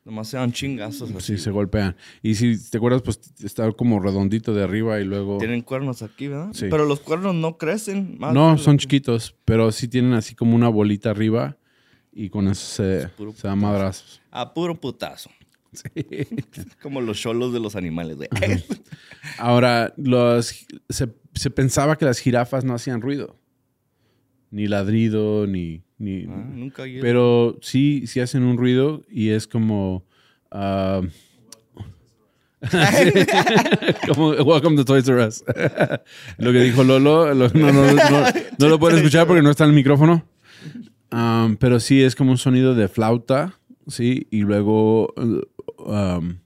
Nomás 0.05 0.29
se 0.29 0.37
dan 0.37 0.53
chingazos 0.53 1.11
así. 1.13 1.37
Sí, 1.37 1.43
se 1.43 1.51
golpean. 1.51 1.97
Y 2.23 2.35
si 2.35 2.59
te 2.71 2.77
acuerdas, 2.77 3.01
pues 3.01 3.19
está 3.43 3.73
como 3.73 4.01
redondito 4.01 4.53
de 4.53 4.63
arriba 4.63 5.01
y 5.01 5.05
luego... 5.05 5.39
Tienen 5.39 5.63
cuernos 5.63 6.03
aquí, 6.03 6.29
¿verdad? 6.29 6.51
Sí. 6.53 6.67
Pero 6.69 6.85
los 6.85 7.01
cuernos 7.01 7.35
no 7.35 7.57
crecen 7.57 8.19
más. 8.19 8.35
No, 8.35 8.59
son 8.59 8.77
que- 8.77 8.83
chiquitos, 8.83 9.35
pero 9.47 9.73
sí 9.73 9.89
tienen 9.89 10.13
así 10.13 10.35
como 10.35 10.57
una 10.57 10.69
bolita 10.69 11.09
arriba 11.09 11.57
y 12.13 12.29
con 12.29 12.49
eso 12.49 12.67
se, 12.67 13.09
puro 13.17 13.33
se 13.33 13.49
dan 13.49 13.59
madrazos. 13.59 14.21
A 14.31 14.53
puro 14.53 14.79
putazo. 14.79 15.31
Como 16.83 17.01
los 17.01 17.19
cholos 17.19 17.53
de 17.53 17.59
los 17.59 17.75
animales, 17.75 18.17
güey. 18.17 18.29
Ahora, 19.39 19.93
los, 19.97 20.67
se, 20.89 21.09
se 21.35 21.51
pensaba 21.51 21.97
que 21.97 22.05
las 22.05 22.19
jirafas 22.21 22.65
no 22.65 22.75
hacían 22.75 23.01
ruido. 23.01 23.37
Ni 24.55 24.69
ladrido, 24.69 25.49
ni... 25.49 25.83
ni 25.99 26.27
Ah, 26.29 26.47
nunca 26.55 26.87
eso. 26.87 27.01
pero 27.03 27.59
sí, 27.61 28.07
sí 28.07 28.21
hacen 28.21 28.45
un 28.45 28.57
ruido 28.57 29.03
y 29.11 29.31
es 29.31 29.49
como... 29.49 30.05
ah, 30.53 31.01
como 34.07 34.31
Welcome 34.31 34.77
to 34.77 34.85
Toys 34.85 35.09
R 35.09 35.27
Us. 35.27 35.45
lo 36.39 36.53
que 36.53 36.61
dijo 36.61 36.85
Lolo, 36.85 37.35
lo- 37.35 37.49
no, 37.49 37.73
no- 37.73 37.93
no- 37.93 38.25
no 38.59 38.69
lo 38.69 38.79
pueden 38.79 38.99
escuchar 38.99 39.27
porque 39.27 39.43
no 39.43 39.51
está 39.51 39.65
en 39.65 39.71
el 39.71 39.77
micrófono. 39.77 40.25
Um, 41.13 41.57
pero 41.57 41.81
sí 41.81 42.01
es 42.03 42.15
como 42.15 42.31
un 42.31 42.39
sonido 42.39 42.75
de 42.75 42.89
flauta, 42.89 43.59
sí, 43.87 44.27
y 44.31 44.41
luego 44.43 45.13
uh, 45.17 45.43
um, 45.91 46.39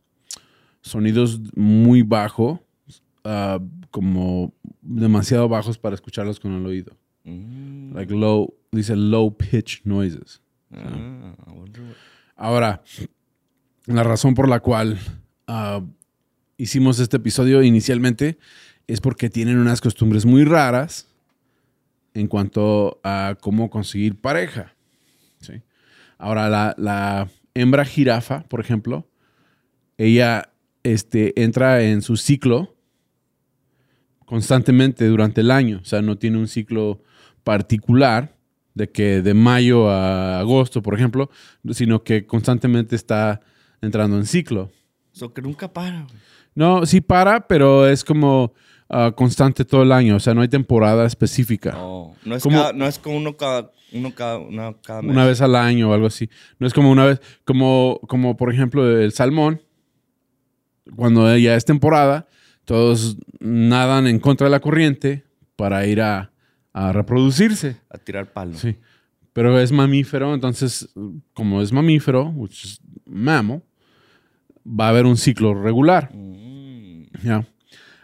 sonidos 0.81 1.41
muy 1.55 2.03
bajos, 2.03 2.59
uh, 3.25 3.61
como 3.91 4.53
demasiado 4.83 5.49
bajos 5.49 5.79
para 5.79 5.95
escucharlos 5.95 6.41
con 6.41 6.53
el 6.55 6.67
oído. 6.67 6.97
Mm, 7.25 7.58
Like 7.99 8.15
low, 8.15 8.55
dice 8.71 8.95
low 8.95 9.37
pitch 9.37 9.83
noises. 9.85 10.41
ah, 10.73 11.35
what- 11.49 11.71
Ahora, 12.37 12.83
la 13.87 14.05
razón 14.05 14.35
por 14.35 14.49
la 14.49 14.61
cual 14.61 14.99
ah, 15.49 15.81
hicimos 16.57 17.01
este 17.01 17.17
episodio 17.17 17.63
inicialmente 17.65 18.39
es 18.87 19.01
porque 19.01 19.29
tienen 19.31 19.59
unas 19.59 19.81
costumbres 19.81 20.25
muy 20.27 20.45
raras 20.45 21.09
en 22.15 22.29
cuanto 22.29 23.01
a 23.03 23.37
cómo 23.41 23.69
conseguir 23.69 24.21
pareja. 24.21 24.75
¿sí? 25.41 25.55
Ahora, 26.19 26.49
la, 26.49 26.75
la 26.79 27.29
hembra 27.55 27.85
jirafa, 27.85 28.45
por 28.45 28.61
ejemplo, 28.61 29.09
ella 29.97 30.53
este, 30.85 31.43
entra 31.43 31.83
en 31.83 32.03
su 32.03 32.17
ciclo 32.17 32.77
constantemente 34.25 35.07
durante 35.07 35.41
el 35.41 35.51
año. 35.51 35.81
O 35.83 35.85
sea, 35.85 36.03
no 36.03 36.17
tiene 36.19 36.39
un 36.39 36.47
ciclo 36.49 37.03
particular 37.49 38.37
de 38.75 38.91
que 38.91 39.23
de 39.23 39.33
mayo 39.33 39.89
a 39.89 40.39
agosto, 40.39 40.83
por 40.83 40.95
ejemplo, 40.95 41.31
sino 41.71 42.03
que 42.05 42.27
constantemente 42.27 42.95
está 42.95 43.41
entrando 43.81 44.19
en 44.19 44.27
ciclo. 44.27 44.71
So 45.13 45.33
que 45.33 45.41
nunca 45.41 45.73
para, 45.73 46.03
güey. 46.03 46.15
No, 46.55 46.85
sí 46.85 47.01
para, 47.01 47.47
pero 47.47 47.89
es 47.89 48.05
como 48.05 48.53
ah, 48.91 49.13
constante 49.17 49.65
todo 49.65 49.83
el 49.83 49.93
año. 49.93 50.17
O 50.17 50.21
sea, 50.21 50.35
no 50.35 50.43
hay 50.43 50.49
temporada 50.49 51.07
específica. 51.07 51.73
No, 51.73 52.15
no 52.23 52.35
es, 52.35 52.45
cada- 52.45 52.75
no 52.75 52.87
es 52.87 52.99
como 52.99 53.17
uno 53.17 53.35
cada, 53.35 53.71
uno 53.95 54.15
cada, 54.15 54.37
una 54.37 54.75
cada 54.85 55.01
mes. 55.01 55.11
Una 55.13 55.25
vez 55.25 55.41
al 55.41 55.57
año 55.57 55.89
o 55.89 55.95
algo 55.95 56.07
así. 56.09 56.29
No 56.59 56.67
es 56.67 56.75
como 56.75 56.91
una 56.91 57.07
vez, 57.07 57.23
como, 57.47 57.99
como 58.09 58.37
por 58.37 58.53
ejemplo 58.53 58.87
el 59.01 59.13
salmón, 59.13 59.63
cuando 60.95 61.35
ya 61.39 61.55
es 61.55 61.65
temporada, 61.65 62.27
todos 62.67 63.17
nadan 63.41 64.07
en 64.07 64.19
contra 64.21 64.49
de 64.49 64.51
la 64.51 64.61
corriente 64.61 65.25
para 65.57 65.87
ir 65.87 66.03
a, 66.03 66.31
a 66.73 66.93
reproducirse. 66.93 67.77
A 67.91 67.99
tirar 67.99 68.33
palo. 68.33 68.55
Sí. 68.55 68.77
Pero 69.33 69.59
es 69.61 69.71
mamífero, 69.73 70.35
entonces, 70.35 70.89
como 71.33 71.63
es 71.63 71.73
mamífero, 71.73 72.29
which 72.31 72.65
is 72.65 72.81
mammal, 73.07 73.63
va 74.67 74.87
a 74.87 74.89
haber 74.91 75.07
un 75.07 75.17
ciclo 75.17 75.55
regular. 75.55 76.11
Mm, 76.15 77.05
¿ya? 77.23 77.47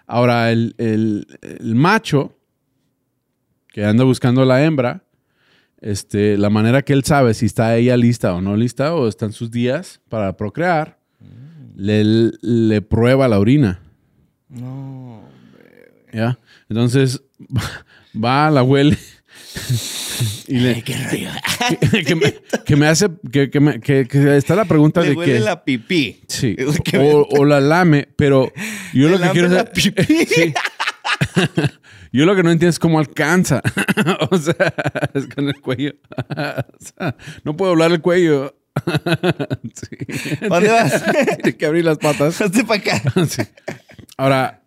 Ahora, 0.06 0.52
el, 0.52 0.74
el- 0.78 1.26
el 1.40 1.74
macho 1.74 2.36
que 3.68 3.84
anda 3.84 4.04
buscando 4.04 4.42
a 4.42 4.46
la 4.46 4.62
hembra, 4.64 5.02
este, 5.80 6.38
la 6.38 6.48
manera 6.50 6.82
que 6.82 6.92
él 6.92 7.04
sabe 7.04 7.34
si 7.34 7.46
está 7.46 7.76
ella 7.76 7.96
lista 7.96 8.34
o 8.34 8.40
no 8.40 8.56
lista, 8.56 8.94
o 8.94 9.08
están 9.08 9.32
sus 9.32 9.50
días 9.50 10.00
para 10.08 10.36
procrear, 10.36 10.98
le, 11.74 12.04
le 12.42 12.80
prueba 12.82 13.26
la 13.28 13.38
orina. 13.40 13.80
no. 14.48 15.22
¿ya? 16.12 16.38
Entonces, 16.68 17.22
va, 18.22 18.50
la 18.50 18.62
huele 18.62 18.96
y 20.48 20.58
le, 20.58 20.82
¿Qué 20.82 20.96
rollo? 20.96 21.30
que, 22.06 22.14
me, 22.14 22.34
que 22.64 22.76
me 22.76 22.86
hace 22.86 23.08
que, 23.32 23.50
que 23.50 23.60
me- 23.60 23.80
está 24.36 24.54
la 24.56 24.64
pregunta 24.64 25.00
Le 25.00 25.10
de 25.10 25.14
huele 25.14 25.32
que 25.34 25.40
la 25.40 25.64
pipí. 25.64 26.20
sí 26.28 26.56
o, 26.98 27.26
o 27.38 27.44
la 27.44 27.60
lame 27.60 28.08
pero 28.16 28.52
yo 28.92 29.08
lo 29.08 29.18
Le 29.18 29.26
que 29.26 29.30
quiero 29.32 29.48
la 29.48 29.64
pipí. 29.64 30.04
Sí. 30.34 30.52
yo 32.12 32.24
lo 32.26 32.34
que 32.34 32.42
no 32.42 32.50
entiendo 32.50 32.70
es 32.70 32.78
cómo 32.78 32.98
alcanza 32.98 33.60
o 34.30 34.36
sea 34.38 34.74
es 35.14 35.26
con 35.26 35.48
el 35.48 35.60
cuello 35.60 35.92
O 36.18 36.84
sea, 36.84 37.16
no 37.44 37.56
puedo 37.56 37.72
hablar 37.72 37.92
el 37.92 38.00
cuello 38.00 38.56
Sí. 39.74 39.96
¿Dónde 40.48 40.68
vas? 40.68 41.04
Tiene 41.42 41.56
que 41.56 41.66
abrir 41.66 41.84
las 41.84 41.98
patas 41.98 42.40
Hazte 42.40 42.64
para 42.64 42.80
acá. 42.80 43.02
Sí. 43.28 43.42
ahora 44.16 44.62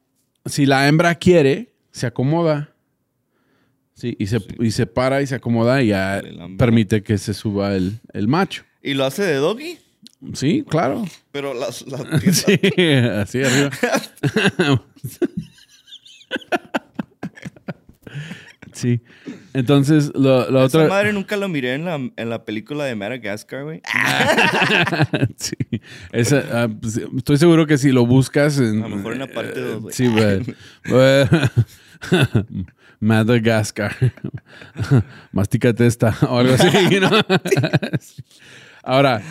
si 0.45 0.65
la 0.65 0.87
hembra 0.87 1.15
quiere 1.15 1.73
se 1.91 2.07
acomoda 2.07 2.69
Sí, 3.99 4.15
y 4.19 4.27
se, 4.27 4.37
y 4.59 4.69
se 4.69 4.85
para 4.85 5.23
y 5.23 5.27
se 5.27 5.33
acomoda 5.33 5.81
y 5.81 5.87
ya 5.87 6.21
permite 6.55 7.01
que 7.01 7.17
se 7.17 7.33
suba 7.33 7.73
el, 7.75 7.99
el 8.13 8.27
macho. 8.27 8.63
¿Y 8.83 8.93
lo 8.93 9.05
hace 9.05 9.23
de 9.23 9.33
doggy? 9.37 9.79
Sí, 10.33 10.63
claro. 10.69 11.03
Pero 11.31 11.55
las, 11.55 11.81
las 11.87 12.01
piernas- 12.03 12.45
Sí, 12.45 12.59
así 12.93 13.43
arriba. 13.43 13.71
Sí. 18.73 19.01
Entonces, 19.55 20.11
lo, 20.13 20.51
la 20.51 20.65
Esa 20.65 20.77
otra. 20.77 20.87
madre 20.89 21.11
nunca 21.11 21.35
lo 21.35 21.47
miré 21.49 21.73
en 21.73 21.85
la, 21.85 21.95
en 21.95 22.29
la 22.29 22.45
película 22.45 22.85
de 22.85 22.93
Madagascar, 22.95 23.63
güey. 23.63 23.81
sí. 25.37 25.55
Esa, 26.11 26.43
ah, 26.51 26.67
pues, 26.79 26.97
estoy 27.17 27.37
seguro 27.37 27.65
que 27.65 27.79
si 27.79 27.91
lo 27.91 28.05
buscas. 28.05 28.59
En, 28.59 28.83
A 28.83 28.87
lo 28.87 28.97
mejor 28.97 29.13
en 29.13 29.19
la 29.19 29.27
parte 29.27 29.59
dos, 29.61 29.81
güey. 29.81 29.95
Sí, 29.95 30.05
güey. 30.07 30.41
Madagascar. 32.99 33.95
Mastícate 35.31 35.85
esta 35.85 36.17
o 36.29 36.39
algo 36.39 36.53
así, 36.53 36.99
¿no? 36.99 37.09
Ahora, 38.83 39.21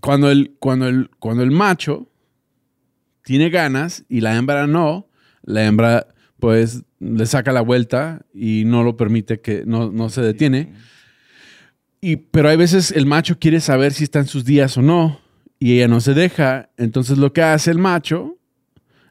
cuando 0.00 0.30
el, 0.30 0.56
cuando, 0.58 0.88
el, 0.88 1.10
cuando 1.18 1.42
el 1.42 1.50
macho 1.50 2.10
tiene 3.22 3.50
ganas 3.50 4.04
y 4.08 4.20
la 4.20 4.36
hembra 4.36 4.66
no, 4.66 5.08
la 5.42 5.64
hembra 5.64 6.08
pues 6.38 6.84
le 7.00 7.26
saca 7.26 7.52
la 7.52 7.60
vuelta 7.60 8.24
y 8.32 8.64
no 8.64 8.82
lo 8.84 8.96
permite 8.96 9.40
que 9.40 9.64
no, 9.66 9.90
no 9.90 10.08
se 10.08 10.22
detiene. 10.22 10.72
Y, 12.00 12.16
pero 12.16 12.48
hay 12.48 12.56
veces 12.56 12.92
el 12.92 13.06
macho 13.06 13.38
quiere 13.38 13.60
saber 13.60 13.92
si 13.92 14.04
está 14.04 14.20
en 14.20 14.26
sus 14.26 14.44
días 14.44 14.76
o 14.76 14.82
no 14.82 15.20
y 15.58 15.74
ella 15.74 15.88
no 15.88 16.00
se 16.00 16.14
deja. 16.14 16.70
Entonces 16.76 17.18
lo 17.18 17.32
que 17.32 17.42
hace 17.42 17.70
el 17.70 17.78
macho, 17.78 18.38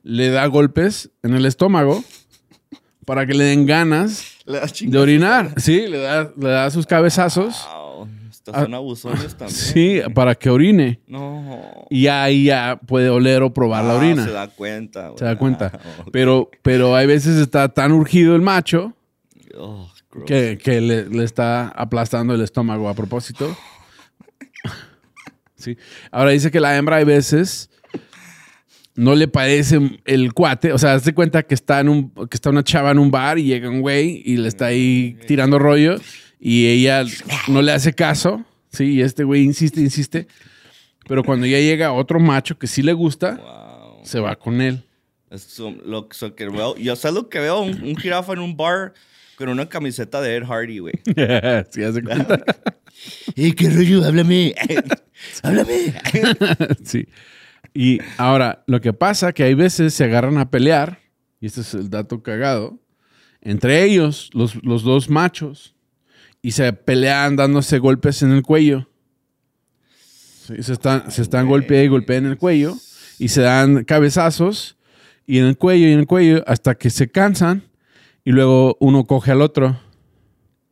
le 0.04 0.30
da 0.30 0.46
golpes 0.46 1.12
en 1.22 1.34
el 1.34 1.46
estómago 1.46 2.04
para 3.08 3.26
que 3.26 3.34
le 3.34 3.46
den 3.46 3.66
ganas 3.66 4.36
de 4.82 4.98
orinar. 4.98 5.54
Sí, 5.62 5.88
le 5.88 6.00
da, 6.00 6.30
le 6.38 6.50
da 6.50 6.70
sus 6.70 6.86
cabezazos. 6.86 7.66
Wow, 7.74 8.10
estos 8.30 8.54
Ah, 8.54 8.64
son 8.64 8.74
abusones 8.74 9.34
también. 9.38 9.50
Sí, 9.58 10.02
para 10.14 10.36
que 10.36 10.50
orine. 10.50 11.00
No. 11.08 11.86
Y 11.90 12.08
ahí 12.08 12.44
ya 12.44 12.78
puede 12.86 13.10
oler 13.10 13.44
o 13.44 13.54
probar 13.54 13.86
la 13.86 13.94
Ah, 13.94 13.96
orina. 13.98 14.26
Se 14.26 14.32
da 14.32 14.50
cuenta. 14.50 15.06
güey. 15.08 15.18
Se 15.20 15.24
da 15.26 15.38
cuenta. 15.38 15.72
Ah. 16.00 16.04
Pero, 16.12 16.52
pero 16.62 16.98
hay 16.98 17.08
veces 17.08 17.38
está 17.38 17.70
tan 17.70 17.94
urgido 17.94 18.36
el 18.36 18.42
macho 18.42 18.94
Oh, 19.58 19.90
que, 20.26 20.58
que 20.62 20.82
le, 20.82 21.06
le 21.10 21.24
está 21.24 21.70
aplastando 21.70 22.34
el 22.36 22.42
estómago 22.42 22.90
a 22.90 22.94
propósito. 22.94 23.56
Sí. 25.56 25.76
Ahora 26.12 26.32
dice 26.32 26.52
que 26.52 26.60
la 26.60 26.78
hembra 26.78 26.98
hay 26.98 27.04
veces 27.06 27.70
no 28.98 29.16
le 29.16 29.30
parece 29.30 29.80
el 30.04 30.34
cuate. 30.34 30.74
O 30.74 30.78
sea, 30.78 30.94
hazte 30.96 31.14
cuenta 31.14 31.44
que 31.44 31.54
está, 31.56 31.80
en 31.80 31.88
un, 31.88 32.10
que 32.12 32.36
está 32.36 32.50
una 32.50 32.64
chava 32.64 32.92
en 32.92 33.00
un 33.00 33.10
bar 33.10 33.40
y 33.40 33.44
llega 33.46 33.70
un 33.70 33.80
güey 33.80 34.22
y 34.26 34.36
le 34.38 34.50
está 34.50 34.66
ahí 34.66 35.18
tirando 35.28 35.58
rollo 35.60 35.96
y 36.40 36.68
ella 36.68 37.06
no 37.48 37.62
le 37.62 37.72
hace 37.72 37.94
caso. 37.94 38.44
Sí, 38.72 38.96
y 38.96 39.02
este 39.02 39.24
güey 39.24 39.44
insiste, 39.44 39.80
insiste. 39.80 40.28
Pero 41.08 41.24
cuando 41.24 41.46
ya 41.48 41.60
llega 41.60 41.94
otro 41.94 42.20
macho 42.20 42.60
que 42.60 42.68
sí 42.68 42.82
le 42.82 42.92
gusta, 42.92 43.36
Wow. 43.38 44.06
se 44.06 44.20
va 44.20 44.36
con 44.36 44.60
él. 44.60 44.84
Eso, 45.30 45.74
lo, 45.86 46.08
eso 46.12 46.36
que 46.36 46.50
veo, 46.50 46.76
yo 46.78 46.96
sé 46.96 47.12
lo 47.12 47.30
que 47.30 47.40
veo, 47.40 47.62
un, 47.62 47.82
un 47.84 47.96
jirafa 47.96 48.34
en 48.34 48.40
un 48.40 48.58
bar 48.58 48.94
con 49.38 49.50
una 49.50 49.70
camiseta 49.70 50.22
de 50.22 50.36
Ed 50.38 50.44
Hardy, 50.46 50.80
güey. 50.80 50.94
sí, 51.70 51.84
hace 51.84 52.02
cuenta. 52.04 52.44
¡Ey, 53.36 53.52
qué 53.52 53.70
rollo! 53.70 54.04
¡Háblame! 54.06 54.56
¡Háblame! 55.44 55.94
sí. 56.84 57.08
Y 57.80 58.02
ahora, 58.18 58.64
lo 58.66 58.82
que 58.82 58.92
pasa 58.92 59.34
que 59.34 59.44
hay 59.44 59.54
veces 59.54 59.94
se 59.94 60.04
agarran 60.04 60.40
a 60.40 60.50
pelear, 60.50 60.98
y 61.40 61.46
este 61.46 61.62
es 61.62 61.76
el 61.76 61.92
dato 61.92 62.24
cagado, 62.24 62.80
entre 63.40 63.84
ellos, 63.84 64.32
los, 64.34 64.56
los 64.64 64.82
dos 64.82 65.12
machos, 65.12 65.76
y 66.42 66.54
se 66.54 66.74
pelean 66.74 67.36
dándose 67.36 67.78
golpes 67.78 68.24
en 68.24 68.32
el 68.32 68.42
cuello. 68.42 68.90
Sí, 70.48 70.56
se 70.64 70.74
están, 70.74 71.12
se 71.12 71.22
están 71.22 71.48
golpeando 71.48 71.86
y 71.86 71.88
golpeando 71.88 72.30
en 72.30 72.32
el 72.32 72.40
cuello, 72.40 72.76
y 73.20 73.28
se 73.28 73.42
dan 73.42 73.84
cabezazos, 73.84 74.76
y 75.28 75.38
en 75.38 75.46
el 75.46 75.56
cuello 75.56 75.88
y 75.88 75.92
en 75.92 76.00
el 76.00 76.08
cuello, 76.08 76.44
hasta 76.48 76.74
que 76.74 76.90
se 76.90 77.12
cansan, 77.12 77.62
y 78.26 78.32
luego 78.32 78.76
uno 78.80 79.06
coge 79.06 79.34
al 79.34 79.44
otro. 79.44 79.80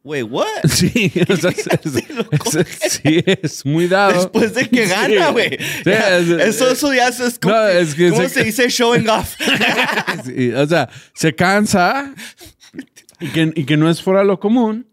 Wait, 0.06 0.22
what? 0.30 0.46
Sí, 0.70 1.12
o 1.28 1.36
sea, 1.36 1.50
es, 1.84 1.94
Sí, 1.94 2.60
es- 2.62 3.02
sí, 3.04 3.24
es 3.26 3.66
muy 3.66 3.88
dado. 3.88 4.14
Después 4.14 4.54
de 4.54 4.70
que 4.70 4.86
gana, 4.86 5.32
güey. 5.32 5.50
Sí, 5.84 5.90
es- 5.90 6.30
eso, 6.30 6.70
eso 6.72 6.94
ya 6.94 7.08
es 7.08 7.40
como, 7.40 7.56
No, 7.56 7.68
es 7.68 7.96
que 7.96 8.10
¿cómo 8.12 8.22
se- 8.22 8.30
se 8.30 8.44
dice 8.44 8.70
showing 8.70 9.10
off? 9.10 9.36
Sí, 10.26 10.52
o 10.54 10.66
sea, 10.68 10.90
se 11.14 11.34
cansa 11.34 12.14
y 13.20 13.28
que, 13.30 13.52
y 13.56 13.66
que 13.66 13.78
no 13.78 13.90
es 13.90 14.00
fuera 14.02 14.24
lo 14.24 14.40
común 14.40 14.86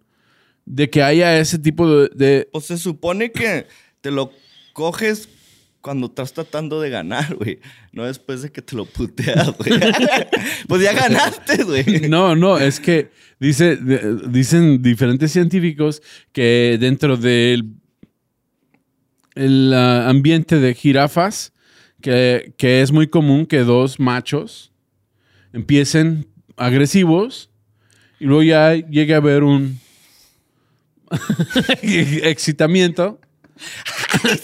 de 0.64 0.88
que 0.88 1.02
haya 1.02 1.38
ese 1.38 1.58
tipo 1.58 1.88
de... 1.90 2.08
de- 2.14 2.48
Pues 2.50 2.64
se 2.66 2.78
supone 2.78 3.32
que 3.32 3.66
te 4.00 4.10
lo 4.10 4.32
coges 4.72 5.28
cuando 5.82 6.06
estás 6.06 6.32
tratando 6.32 6.80
de 6.80 6.88
ganar, 6.88 7.34
güey. 7.38 7.58
No 7.92 8.04
después 8.04 8.40
de 8.42 8.50
que 8.50 8.62
te 8.62 8.74
lo 8.76 8.86
puteas, 8.86 9.54
güey. 9.58 9.72
pues 10.68 10.80
ya 10.82 10.92
ganaste, 10.94 11.64
güey. 11.64 12.08
no, 12.08 12.34
no, 12.34 12.56
es 12.58 12.80
que 12.80 13.10
dice, 13.38 13.76
de- 13.76 14.20
dicen 14.28 14.80
diferentes 14.80 15.30
científicos 15.32 16.00
que 16.32 16.78
dentro 16.80 17.16
del 17.18 17.74
el, 19.34 19.72
ah, 19.74 20.08
ambiente 20.08 20.58
de 20.60 20.74
jirafas, 20.74 21.52
que, 22.00 22.54
que 22.56 22.82
es 22.82 22.92
muy 22.92 23.08
común 23.08 23.44
que 23.46 23.60
dos 23.60 23.98
machos 24.00 24.72
empiecen 25.52 26.26
agresivos 26.56 27.50
y 28.20 28.24
luego 28.26 28.42
ya 28.42 28.74
llegue 28.74 29.14
a 29.14 29.18
haber 29.18 29.42
un 29.42 29.78
excitamiento. 31.82 33.20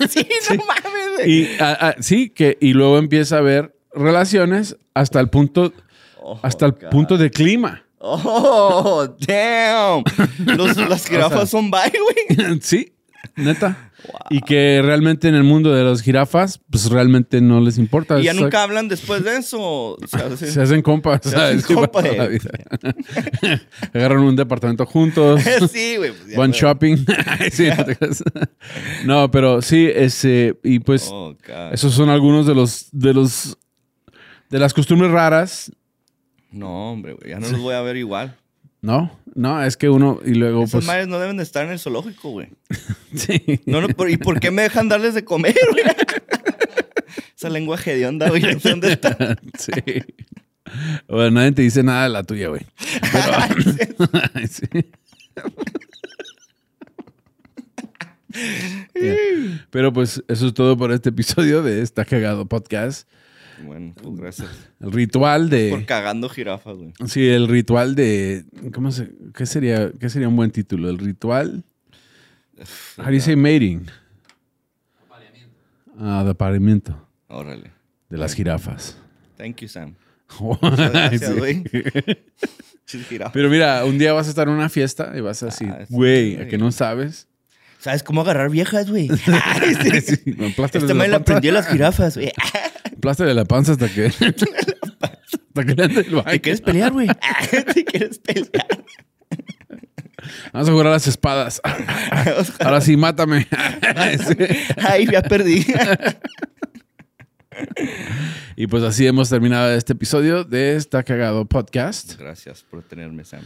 sí, 0.09 0.27
no 0.51 0.65
mames. 0.65 0.98
Y 1.27 1.49
ah, 1.61 1.77
ah, 1.81 1.95
sí, 2.01 2.31
que 2.31 2.57
y 2.61 2.73
luego 2.73 2.99
empieza 2.99 3.37
a 3.37 3.39
haber 3.41 3.75
relaciones 3.93 4.77
hasta 4.95 5.21
el 5.21 5.29
punto 5.29 5.73
Oh, 6.21 6.39
hasta 6.43 6.67
el 6.67 6.73
God. 6.73 6.91
punto 6.91 7.17
de 7.17 7.31
clima. 7.31 7.85
Oh, 7.99 9.09
damn. 9.27 10.05
Los, 10.57 10.77
las 10.77 11.07
jirafas 11.07 11.49
son 11.51 11.71
bye, 11.71 11.81
güey. 11.91 12.59
sí, 12.61 12.93
neta. 13.37 13.91
Y 14.31 14.41
que 14.43 14.81
realmente 14.83 15.29
en 15.29 15.35
el 15.35 15.43
mundo 15.43 15.75
de 15.75 15.83
las 15.83 16.03
jirafas, 16.03 16.61
pues 16.71 16.89
realmente 16.89 17.41
no 17.41 17.61
les 17.61 17.79
importa. 17.79 18.21
Y 18.21 18.25
ya 18.25 18.33
nunca 18.33 18.63
hablan 18.63 18.89
después 18.89 19.25
de 19.25 19.37
eso. 19.37 19.61
O 19.61 19.99
sea, 20.07 20.37
sí. 20.37 20.47
se 20.47 20.63
hacen 20.63 20.83
compas. 20.83 21.21
Se 21.23 21.37
hacen 21.37 21.63
compas. 21.75 22.05
Agarran 23.93 24.21
un 24.21 24.37
departamento 24.37 24.87
juntos. 24.87 25.43
sí, 25.71 25.97
güey. 25.97 26.13
pues 26.13 26.37
Van 26.37 26.53
shopping. 26.53 26.97
Sí, 27.51 27.69
no. 29.05 29.23
No, 29.23 29.31
pero 29.31 29.63
sí, 29.63 29.91
ese, 29.93 30.57
y 30.63 30.79
pues 30.79 31.09
Oh, 31.11 31.35
esos 31.73 31.95
son 31.95 32.09
algunos 32.11 32.47
de 32.47 32.55
los, 32.55 32.89
de 32.93 33.15
los, 33.15 33.57
de 34.51 34.59
las 34.59 34.75
costumbres 34.75 35.11
raras 35.11 35.73
No, 36.51 36.93
hombre, 36.93 37.15
güey. 37.15 37.31
Ya 37.31 37.41
no 37.41 37.49
los 37.49 37.61
voy 37.61 37.75
a 37.75 37.81
ver 37.81 37.97
igual. 37.97 38.37
No, 38.81 39.19
no, 39.35 39.63
es 39.63 39.77
que 39.77 39.89
uno 39.89 40.21
y 40.25 40.35
luego 40.35 40.65
Esos 40.65 40.73
pues 40.73 40.87
madres 40.87 41.09
no 41.09 41.19
deben 41.19 41.37
de 41.37 41.43
estar 41.43 41.65
en 41.65 41.73
el 41.73 41.79
zoológico, 41.79 42.31
güey. 42.31 42.49
sí. 43.15 43.61
No, 43.67 43.81
no, 43.81 43.89
¿Y 44.09 44.17
por 44.17 44.41
qué 44.41 44.51
me 44.51 44.63
dejan 44.63 44.89
darles 44.89 45.15
de 45.15 45.25
comer, 45.25 45.57
güey? 45.71 45.85
Esa 47.37 47.49
lengua 47.49 47.79
hedionda, 47.85 48.29
güey. 48.29 48.43
No 48.43 48.59
sé 48.59 48.71
dónde 48.71 48.93
está. 48.93 49.39
sí. 49.59 49.71
Bueno, 51.09 51.31
nadie 51.33 51.53
te 51.53 51.63
dice 51.63 51.83
nada 51.83 52.05
de 52.05 52.09
la 52.11 52.25
tuya, 52.25 52.49
güey. 52.49 52.63
Pero, 53.13 54.49
sí. 54.49 54.67
Pero 59.71 59.93
pues 59.93 60.23
eso 60.29 60.49
es 60.49 60.55
todo 60.55 60.77
por 60.77 60.93
este 60.93 61.09
episodio 61.11 61.63
de 61.63 61.81
Está 61.81 62.05
Cagado 62.05 62.47
Podcast. 62.47 63.09
Bueno, 63.65 63.93
pues 64.01 64.17
gracias. 64.17 64.49
El 64.81 64.93
ritual 64.93 65.51
de... 65.51 65.71
Por 65.71 65.85
cagando 65.85 66.29
jirafas, 66.29 66.77
güey. 66.77 66.93
Sí, 67.07 67.29
el 67.29 67.49
ritual 67.49 67.95
de. 67.95 68.45
¿Cómo 68.73 68.91
se.? 68.93 69.11
¿Qué 69.35 69.47
sería, 69.47 69.91
qué 69.99 70.09
sería 70.09 70.29
un 70.29 70.37
buen 70.37 70.51
título? 70.51 70.89
El 70.91 70.99
ritual. 70.99 71.65
How 72.99 73.05
do 73.05 73.13
you 73.13 73.21
say 73.21 73.37
mating? 73.37 73.87
Ah, 76.01 76.23
de 76.25 76.31
apareamiento 76.31 77.09
Órale. 77.29 77.73
de 78.09 78.19
las 78.19 78.35
jirafas. 78.35 78.97
Thank 79.37 79.57
you, 79.63 79.69
Sam. 79.69 79.95
gracias, 80.61 81.37
güey. 81.37 81.65
Pero 83.33 83.51
mira, 83.51 83.85
un 83.85 83.99
día 83.99 84.13
vas 84.13 84.27
a 84.27 84.31
estar 84.31 84.49
en 84.49 84.55
una 84.55 84.69
fiesta 84.69 85.13
y 85.17 85.21
vas 85.21 85.43
a 85.43 85.47
decir, 85.47 85.69
Ah, 85.71 85.85
güey, 85.89 86.35
güey. 86.37 86.47
¿a 86.47 86.49
que 86.49 86.57
no 86.59 86.73
sabes? 86.73 87.27
¿Sabes 87.79 88.03
cómo 88.03 88.23
agarrar 88.23 88.51
viejas, 88.51 88.91
güey? 88.91 89.09
Ay, 89.45 89.75
sí. 89.75 90.01
Sí, 90.01 90.37
Este 90.73 90.95
me 90.95 91.07
la 91.09 91.19
aprendió 91.19 91.53
las 91.53 91.69
jirafas, 91.69 92.17
güey. 92.17 92.33
Aplástale 93.09 93.33
la 93.33 93.47
panza 93.47 93.73
hasta 93.73 93.89
que. 93.89 94.05
hasta 94.07 95.65
que 95.65 95.75
le 95.75 95.83
ande 95.83 96.01
el 96.03 96.15
baño. 96.15 96.31
¿Te 96.31 96.41
quieres 96.43 96.61
pelear, 96.61 96.93
güey? 96.93 97.09
¿Te 97.75 97.85
quieres 97.87 98.19
pelear? 98.19 98.85
Vamos 100.53 100.69
a 100.69 100.73
jugar 100.73 100.89
a 100.89 100.91
las 100.91 101.07
espadas. 101.07 101.63
Ahora 102.61 102.83
sí, 102.83 102.99
mátame. 102.99 103.47
Ay, 104.77 105.07
ya 105.11 105.23
perdí. 105.23 105.65
Y 108.57 108.67
pues 108.67 108.83
así 108.83 109.07
hemos 109.07 109.31
terminado 109.31 109.73
este 109.73 109.95
episodio 109.95 110.45
de 110.45 110.77
Está 110.77 111.03
Cagado 111.03 111.47
Podcast. 111.47 112.19
Gracias 112.19 112.63
por 112.63 112.83
tenerme, 112.83 113.25
Sam. 113.25 113.41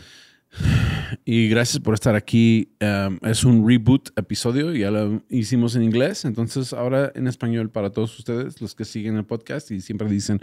Y 1.24 1.48
gracias 1.48 1.80
por 1.80 1.94
estar 1.94 2.14
aquí. 2.14 2.70
Um, 2.80 3.18
es 3.22 3.44
un 3.44 3.66
reboot 3.66 4.10
episodio, 4.18 4.74
ya 4.74 4.90
lo 4.90 5.22
hicimos 5.28 5.76
en 5.76 5.82
inglés, 5.82 6.24
entonces 6.24 6.72
ahora 6.72 7.12
en 7.14 7.26
español 7.26 7.70
para 7.70 7.90
todos 7.90 8.18
ustedes, 8.18 8.60
los 8.60 8.74
que 8.74 8.84
siguen 8.84 9.16
el 9.16 9.24
podcast 9.24 9.70
y 9.70 9.80
siempre 9.80 10.08
dicen, 10.08 10.40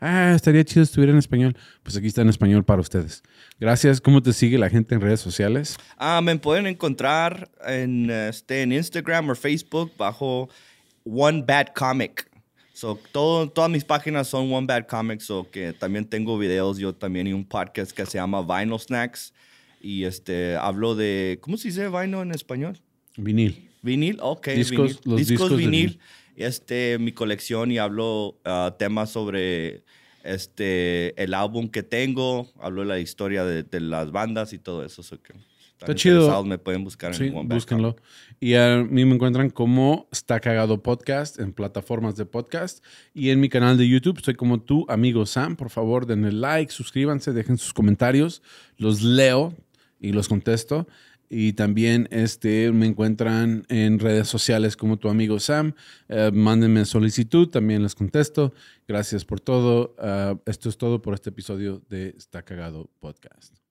ah, 0.00 0.32
estaría 0.34 0.64
chido 0.64 0.82
estuviera 0.82 1.12
en 1.12 1.18
español. 1.18 1.56
Pues 1.82 1.96
aquí 1.96 2.06
está 2.06 2.22
en 2.22 2.28
español 2.28 2.64
para 2.64 2.80
ustedes. 2.80 3.22
Gracias. 3.60 4.00
¿Cómo 4.00 4.22
te 4.22 4.32
sigue 4.32 4.58
la 4.58 4.70
gente 4.70 4.94
en 4.94 5.00
redes 5.00 5.20
sociales? 5.20 5.76
Ah, 5.96 6.20
me 6.22 6.36
pueden 6.38 6.66
encontrar 6.66 7.50
en, 7.66 8.10
este, 8.10 8.62
en 8.62 8.72
Instagram 8.72 9.30
o 9.30 9.34
Facebook 9.34 9.92
bajo 9.96 10.48
One 11.04 11.44
Bad 11.46 11.68
Comic. 11.74 12.30
So, 12.74 12.98
todas 13.12 13.70
mis 13.70 13.84
páginas 13.84 14.28
son 14.28 14.52
One 14.52 14.66
Bad 14.66 14.86
Comics, 14.86 15.26
so 15.26 15.48
que 15.50 15.72
también 15.72 16.06
tengo 16.06 16.38
videos 16.38 16.78
yo 16.78 16.94
también 16.94 17.26
y 17.26 17.32
un 17.32 17.44
podcast 17.44 17.92
que 17.92 18.06
se 18.06 18.18
llama 18.18 18.42
Vinyl 18.42 18.78
Snacks. 18.80 19.32
Y 19.82 20.04
este, 20.04 20.56
hablo 20.56 20.94
de, 20.94 21.38
¿cómo 21.40 21.56
se 21.56 21.68
dice 21.68 21.88
vinyl 21.88 22.20
en 22.22 22.30
español? 22.30 22.78
Vinil. 23.16 23.68
Vinil, 23.82 24.18
ok. 24.20 24.48
Discos, 24.50 24.78
vinil. 24.78 25.00
los 25.04 25.16
discos, 25.18 25.50
discos 25.50 25.56
vinil. 25.56 25.98
Este, 26.36 26.98
mi 26.98 27.12
colección 27.12 27.72
y 27.72 27.78
hablo 27.78 28.38
ah, 28.44 28.76
temas 28.78 29.10
sobre 29.10 29.82
este, 30.22 31.20
el 31.22 31.34
álbum 31.34 31.68
que 31.68 31.82
tengo. 31.82 32.48
Hablo 32.60 32.82
de 32.82 32.88
la 32.88 33.00
historia 33.00 33.44
de, 33.44 33.64
de 33.64 33.80
las 33.80 34.12
bandas 34.12 34.52
y 34.52 34.58
todo 34.58 34.84
eso. 34.84 35.02
so 35.02 35.20
que 35.20 35.34
Está 35.82 35.96
chido. 35.96 36.44
me 36.44 36.58
pueden 36.58 36.84
buscar 36.84 37.12
Sí, 37.12 37.26
en 37.26 37.36
One 37.36 37.54
búsquenlo. 37.54 37.96
Y 38.38 38.54
a 38.54 38.86
mí 38.88 39.04
me 39.04 39.14
encuentran 39.14 39.50
como 39.50 40.08
Está 40.12 40.38
Cagado 40.38 40.80
Podcast 40.80 41.40
en 41.40 41.52
plataformas 41.52 42.14
de 42.16 42.24
podcast. 42.24 42.84
Y 43.14 43.30
en 43.30 43.40
mi 43.40 43.48
canal 43.48 43.76
de 43.76 43.88
YouTube 43.88 44.18
estoy 44.18 44.34
como 44.34 44.60
tu 44.60 44.86
amigo 44.88 45.26
Sam. 45.26 45.56
Por 45.56 45.70
favor, 45.70 46.06
denle 46.06 46.30
like, 46.30 46.72
suscríbanse, 46.72 47.32
dejen 47.32 47.58
sus 47.58 47.72
comentarios. 47.72 48.42
Los 48.76 49.02
leo 49.02 49.56
y 50.02 50.12
los 50.12 50.28
contesto. 50.28 50.86
Y 51.30 51.54
también 51.54 52.08
este, 52.10 52.70
me 52.72 52.84
encuentran 52.84 53.64
en 53.70 53.98
redes 53.98 54.28
sociales 54.28 54.76
como 54.76 54.98
tu 54.98 55.08
amigo 55.08 55.40
Sam. 55.40 55.72
Eh, 56.10 56.30
mándenme 56.30 56.84
solicitud, 56.84 57.48
también 57.48 57.82
les 57.82 57.94
contesto. 57.94 58.52
Gracias 58.86 59.24
por 59.24 59.40
todo. 59.40 59.94
Ah, 59.98 60.36
esto 60.44 60.68
es 60.68 60.76
todo 60.76 61.00
por 61.00 61.14
este 61.14 61.30
episodio 61.30 61.82
de 61.88 62.10
Está 62.18 62.42
Cagado 62.42 62.90
Podcast. 63.00 63.61